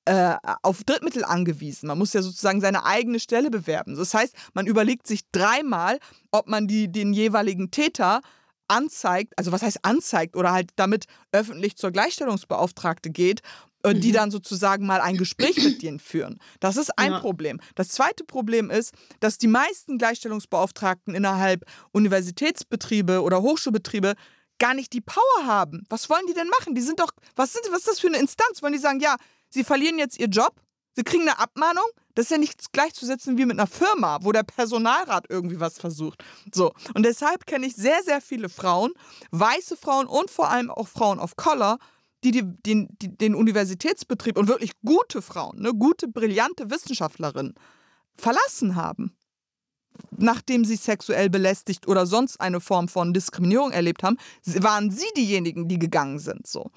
[0.06, 1.86] äh, auf Drittmittel angewiesen.
[1.86, 3.96] Man muss ja sozusagen seine eigene Stelle bewerben.
[3.96, 5.98] Das heißt, man überlegt sich dreimal,
[6.30, 8.20] ob man die, den jeweiligen Täter
[8.68, 13.40] anzeigt, also was heißt anzeigt oder halt damit öffentlich zur Gleichstellungsbeauftragte geht,
[13.82, 14.14] äh, die mhm.
[14.14, 16.38] dann sozusagen mal ein Gespräch mit denen führen.
[16.60, 17.20] Das ist ein ja.
[17.20, 17.60] Problem.
[17.74, 24.14] Das zweite Problem ist, dass die meisten Gleichstellungsbeauftragten innerhalb Universitätsbetriebe oder Hochschulbetriebe
[24.64, 25.84] gar nicht die Power haben.
[25.90, 26.74] Was wollen die denn machen?
[26.74, 28.62] Die sind doch, was, sind, was ist das für eine Instanz?
[28.62, 29.16] Wollen die sagen, ja,
[29.50, 30.54] sie verlieren jetzt ihr Job,
[30.96, 31.84] sie kriegen eine Abmahnung?
[32.14, 36.24] Das ist ja nichts gleichzusetzen wie mit einer Firma, wo der Personalrat irgendwie was versucht.
[36.50, 36.72] So.
[36.94, 38.94] Und deshalb kenne ich sehr, sehr viele Frauen,
[39.32, 41.76] weiße Frauen und vor allem auch Frauen of Color,
[42.22, 47.54] die, die den, die, den Universitätsbetrieb und wirklich gute Frauen, ne, gute, brillante Wissenschaftlerinnen
[48.16, 49.14] verlassen haben
[50.16, 55.68] nachdem sie sexuell belästigt oder sonst eine Form von Diskriminierung erlebt haben, waren sie diejenigen,
[55.68, 56.46] die gegangen sind.
[56.46, 56.70] So.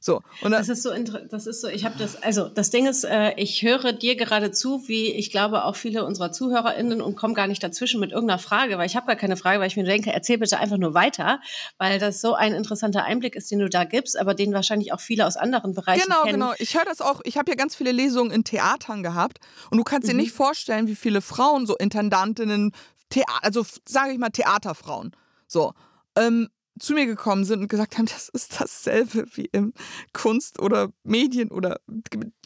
[0.00, 0.90] So, und das ist so,
[1.30, 4.50] das ist so, ich habe das, also das Ding ist, äh, ich höre dir gerade
[4.50, 8.38] zu, wie ich glaube auch viele unserer ZuhörerInnen und komme gar nicht dazwischen mit irgendeiner
[8.38, 10.94] Frage, weil ich habe gar keine Frage, weil ich mir denke, erzähl bitte einfach nur
[10.94, 11.40] weiter,
[11.78, 15.00] weil das so ein interessanter Einblick ist, den du da gibst, aber den wahrscheinlich auch
[15.00, 16.34] viele aus anderen Bereichen genau, kennen.
[16.34, 16.56] Genau, genau.
[16.58, 19.38] Ich höre das auch, ich habe ja ganz viele Lesungen in Theatern gehabt
[19.70, 20.12] und du kannst mhm.
[20.12, 22.72] dir nicht vorstellen, wie viele Frauen, so Intendantinnen,
[23.10, 25.14] Thea also sage ich mal Theaterfrauen,
[25.46, 25.72] so,
[26.16, 26.48] ähm,
[26.78, 29.72] zu mir gekommen sind und gesagt haben, das ist dasselbe wie im
[30.12, 31.80] Kunst- oder Medien- oder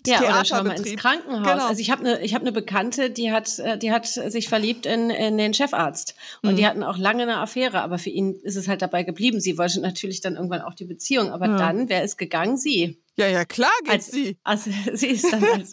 [0.07, 1.43] ja, oder schau mal ins Krankenhaus.
[1.43, 1.67] Genau.
[1.67, 5.11] Also ich habe eine hab ne Bekannte, die hat, äh, die hat sich verliebt in,
[5.11, 6.15] in den Chefarzt.
[6.43, 6.57] Und mhm.
[6.57, 9.41] die hatten auch lange eine Affäre, aber für ihn ist es halt dabei geblieben.
[9.41, 11.31] Sie wollte natürlich dann irgendwann auch die Beziehung.
[11.31, 11.57] Aber ja.
[11.57, 12.57] dann, wer ist gegangen?
[12.57, 12.99] Sie.
[13.17, 14.37] Ja, ja, klar geht als, sie.
[14.45, 15.73] Also sie ist dann als,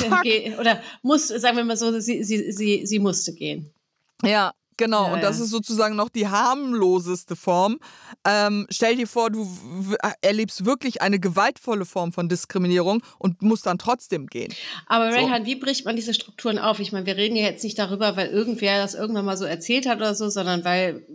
[0.60, 3.70] oder muss, sagen wir mal so, sie, sie, sie, sie musste gehen.
[4.22, 5.44] Ja, Genau, ja, und das ja.
[5.44, 7.78] ist sozusagen noch die harmloseste Form.
[8.26, 9.48] Ähm, stell dir vor, du
[10.20, 14.52] erlebst wirklich eine gewaltvolle Form von Diskriminierung und musst dann trotzdem gehen.
[14.86, 15.46] Aber Rayhan, so.
[15.46, 16.80] wie bricht man diese Strukturen auf?
[16.80, 19.86] Ich meine, wir reden ja jetzt nicht darüber, weil irgendwer das irgendwann mal so erzählt
[19.86, 21.06] hat oder so, sondern weil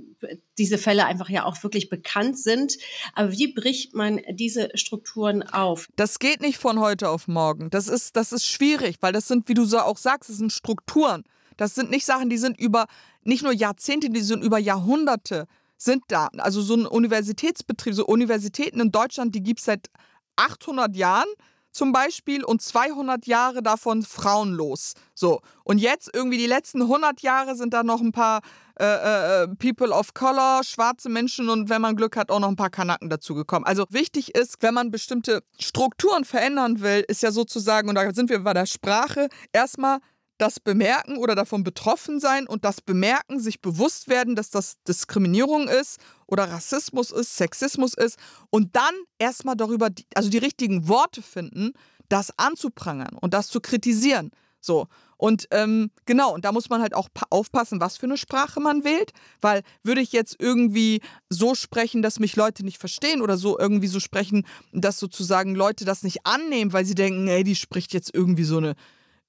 [0.57, 2.78] diese Fälle einfach ja auch wirklich bekannt sind.
[3.14, 5.88] Aber wie bricht man diese Strukturen auf?
[5.95, 7.70] Das geht nicht von heute auf morgen.
[7.70, 10.51] Das ist, das ist schwierig, weil das sind, wie du so auch sagst, das sind
[10.51, 11.24] Strukturen.
[11.60, 12.86] Das sind nicht Sachen, die sind über
[13.24, 15.45] nicht nur Jahrzehnte, die sind über Jahrhunderte
[15.78, 16.30] sind da.
[16.38, 19.88] Also so ein Universitätsbetrieb, so Universitäten in Deutschland, die gibt es seit
[20.36, 21.28] 800 Jahren
[21.72, 24.93] zum Beispiel und 200 Jahre davon frauenlos.
[25.14, 25.41] So.
[25.64, 28.41] Und jetzt irgendwie die letzten 100 Jahre sind da noch ein paar
[28.80, 32.55] äh, äh, People of Color, schwarze Menschen und wenn man Glück hat, auch noch ein
[32.55, 33.68] paar Kanaken dazugekommen.
[33.68, 38.30] Also wichtig ist, wenn man bestimmte Strukturen verändern will, ist ja sozusagen, und da sind
[38.30, 39.99] wir bei der Sprache, erstmal
[40.40, 45.68] das Bemerken oder davon betroffen sein und das Bemerken, sich bewusst werden, dass das Diskriminierung
[45.68, 48.18] ist oder Rassismus ist, Sexismus ist
[48.50, 51.74] und dann erstmal darüber, also die richtigen Worte finden,
[52.08, 54.32] das anzuprangern und das zu kritisieren.
[54.62, 54.88] So.
[55.18, 58.86] Und ähm, genau, und da muss man halt auch aufpassen, was für eine Sprache man
[58.86, 59.12] wählt,
[59.42, 63.88] weil würde ich jetzt irgendwie so sprechen, dass mich Leute nicht verstehen oder so irgendwie
[63.88, 68.14] so sprechen, dass sozusagen Leute das nicht annehmen, weil sie denken, ey, die spricht jetzt
[68.14, 68.76] irgendwie so eine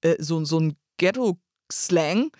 [0.01, 2.31] äh, so, so ein Ghetto-Slang.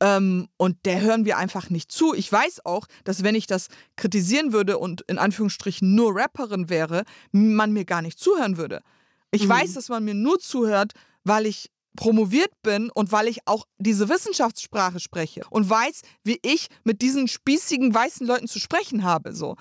[0.00, 2.14] Ähm, und der hören wir einfach nicht zu.
[2.14, 7.04] Ich weiß auch, dass wenn ich das kritisieren würde und in Anführungsstrichen nur Rapperin wäre,
[7.32, 8.82] man mir gar nicht zuhören würde.
[9.30, 9.50] Ich mhm.
[9.50, 10.92] weiß, dass man mir nur zuhört,
[11.24, 16.68] weil ich promoviert bin und weil ich auch diese Wissenschaftssprache spreche und weiß, wie ich
[16.84, 19.34] mit diesen spießigen weißen Leuten zu sprechen habe.
[19.34, 19.56] So.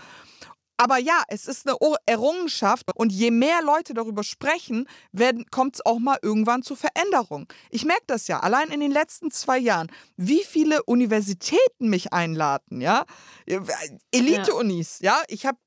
[0.77, 4.87] Aber ja, es ist eine Errungenschaft und je mehr Leute darüber sprechen,
[5.49, 7.47] kommt es auch mal irgendwann zu Veränderung.
[7.69, 12.81] Ich merke das ja, allein in den letzten zwei Jahren, wie viele Universitäten mich einladen,
[12.81, 13.05] ja.
[14.11, 15.21] Elite-Unis, ja.
[15.27, 15.57] Ich habe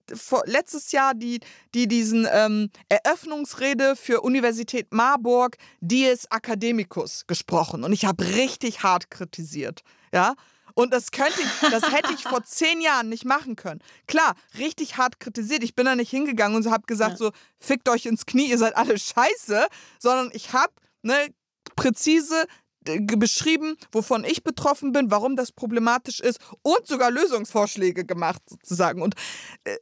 [0.45, 1.41] letztes Jahr die,
[1.75, 9.11] die diesen ähm, Eröffnungsrede für Universität Marburg, Dies Academicus, gesprochen und ich habe richtig hart
[9.11, 9.83] kritisiert,
[10.13, 10.35] ja.
[10.79, 13.81] Und das könnte ich, das hätte ich vor zehn Jahren nicht machen können.
[14.07, 15.65] Klar, richtig hart kritisiert.
[15.65, 17.17] Ich bin da nicht hingegangen und habe gesagt, ja.
[17.17, 19.67] so, fickt euch ins Knie, ihr seid alle scheiße,
[19.99, 20.73] sondern ich habe
[21.03, 21.35] ne,
[21.75, 22.47] präzise
[22.85, 29.03] beschrieben, wovon ich betroffen bin, warum das problematisch ist und sogar Lösungsvorschläge gemacht sozusagen.
[29.03, 29.17] Und,
[29.65, 29.79] äh,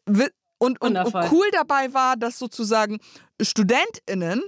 [0.56, 3.00] und, und, und cool dabei war, dass sozusagen
[3.38, 4.42] StudentInnen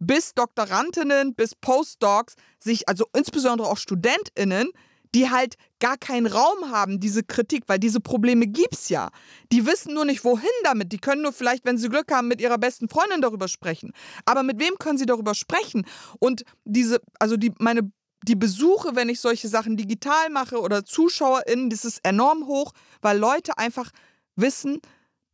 [0.00, 4.72] bis Doktorandinnen bis Postdocs sich, also insbesondere auch StudentInnen,
[5.14, 9.10] die halt gar keinen Raum haben, diese Kritik, weil diese Probleme gibt's ja.
[9.52, 10.92] Die wissen nur nicht, wohin damit.
[10.92, 13.92] Die können nur vielleicht, wenn sie Glück haben, mit ihrer besten Freundin darüber sprechen.
[14.24, 15.86] Aber mit wem können sie darüber sprechen?
[16.18, 17.92] Und diese, also die, meine
[18.26, 23.18] die Besuche, wenn ich solche Sachen digital mache oder ZuschauerInnen, das ist enorm hoch, weil
[23.18, 23.90] Leute einfach
[24.34, 24.80] wissen,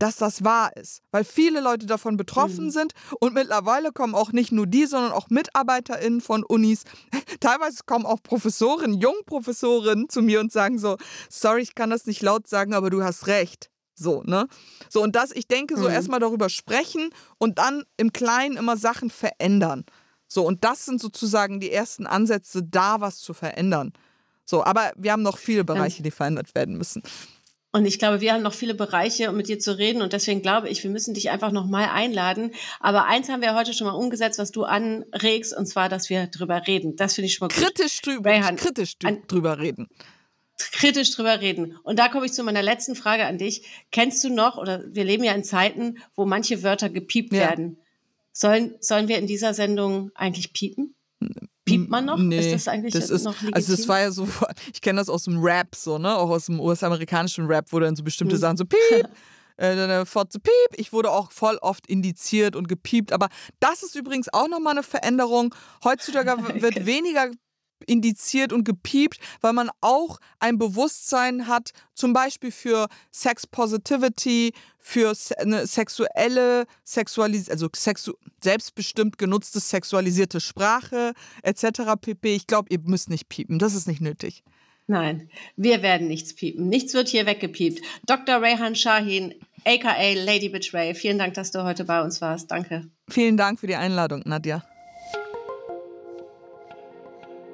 [0.00, 2.70] dass das wahr ist, weil viele Leute davon betroffen mhm.
[2.70, 6.84] sind und mittlerweile kommen auch nicht nur die, sondern auch MitarbeiterInnen von Unis.
[7.40, 10.96] Teilweise kommen auch Professoren, Jungprofessorinnen zu mir und sagen so,
[11.28, 13.70] sorry, ich kann das nicht laut sagen, aber du hast recht.
[13.94, 14.46] So, ne?
[14.88, 15.94] So, und das, ich denke, so mhm.
[15.94, 19.84] erstmal darüber sprechen und dann im Kleinen immer Sachen verändern.
[20.26, 23.92] So, und das sind sozusagen die ersten Ansätze, da was zu verändern.
[24.46, 27.02] So, aber wir haben noch viele Bereiche, die verändert werden müssen.
[27.72, 30.02] Und ich glaube, wir haben noch viele Bereiche, um mit dir zu reden.
[30.02, 32.52] Und deswegen glaube ich, wir müssen dich einfach nochmal einladen.
[32.80, 36.26] Aber eins haben wir heute schon mal umgesetzt, was du anregst, und zwar, dass wir
[36.26, 36.96] drüber reden.
[36.96, 37.64] Das finde ich schon mal gut.
[37.64, 39.88] Kritisch drüber, Rayhan, kritisch drüber reden.
[40.72, 41.76] Kritisch drüber reden.
[41.84, 43.64] Und da komme ich zu meiner letzten Frage an dich.
[43.92, 47.40] Kennst du noch, oder wir leben ja in Zeiten, wo manche Wörter gepiept ja.
[47.40, 47.78] werden.
[48.32, 50.94] Sollen, sollen wir in dieser Sendung eigentlich piepen?
[51.64, 52.18] Piept man noch?
[52.18, 53.54] Nee, ist das eigentlich das ist, noch legitim?
[53.54, 54.28] Also das war ja so,
[54.72, 56.16] ich kenne das aus dem Rap so, ne?
[56.16, 58.40] Auch aus dem US-amerikanischen Rap, wo dann so bestimmte hm.
[58.40, 59.08] Sachen so piep,
[59.56, 60.52] äh, Fotze piep.
[60.76, 63.12] Ich wurde auch voll oft indiziert und gepiept.
[63.12, 63.28] Aber
[63.60, 65.54] das ist übrigens auch nochmal eine Veränderung.
[65.84, 67.30] Heutzutage wird weniger
[67.86, 75.12] indiziert und gepiept, weil man auch ein Bewusstsein hat, zum Beispiel für Sex Positivity, für
[75.38, 78.12] eine sexuelle, sexualis also sexu
[78.42, 81.12] selbstbestimmt genutzte sexualisierte Sprache
[81.42, 81.92] etc.
[82.00, 82.34] pp.
[82.34, 84.42] Ich glaube, ihr müsst nicht piepen, das ist nicht nötig.
[84.86, 86.68] Nein, wir werden nichts piepen.
[86.68, 87.80] Nichts wird hier weggepiept.
[88.06, 88.42] Dr.
[88.42, 92.50] Rayhan Shahin, aka Lady Betray, vielen Dank, dass du heute bei uns warst.
[92.50, 92.88] Danke.
[93.08, 94.64] Vielen Dank für die Einladung, Nadja.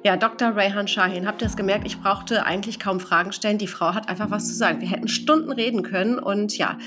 [0.07, 0.55] Ja, Dr.
[0.55, 1.85] Rayhan Shahin, habt ihr es gemerkt?
[1.85, 3.57] Ich brauchte eigentlich kaum Fragen stellen.
[3.57, 4.79] Die Frau hat einfach was zu sagen.
[4.79, 6.77] Wir hätten Stunden reden können und ja,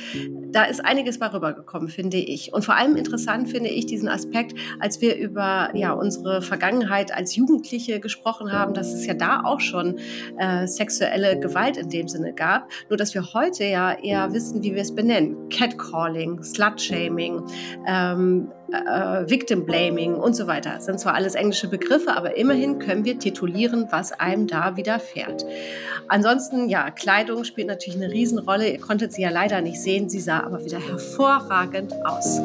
[0.52, 2.54] da ist einiges bei rübergekommen, finde ich.
[2.54, 7.36] Und vor allem interessant finde ich diesen Aspekt, als wir über ja, unsere Vergangenheit als
[7.36, 9.98] Jugendliche gesprochen haben, dass es ja da auch schon
[10.38, 12.70] äh, sexuelle Gewalt in dem Sinne gab.
[12.88, 15.50] Nur, dass wir heute ja eher wissen, wie wir es benennen.
[15.50, 17.42] Catcalling, Slutshaming,
[17.86, 20.74] ähm, äh, Victim Blaming und so weiter.
[20.74, 25.44] Das sind zwar alles englische Begriffe, aber immerhin können wir titulieren, was einem da widerfährt.
[26.08, 28.70] Ansonsten, ja, Kleidung spielt natürlich eine Riesenrolle.
[28.70, 30.08] Ihr konntet sie ja leider nicht sehen.
[30.08, 32.40] Sie sah aber wieder hervorragend aus.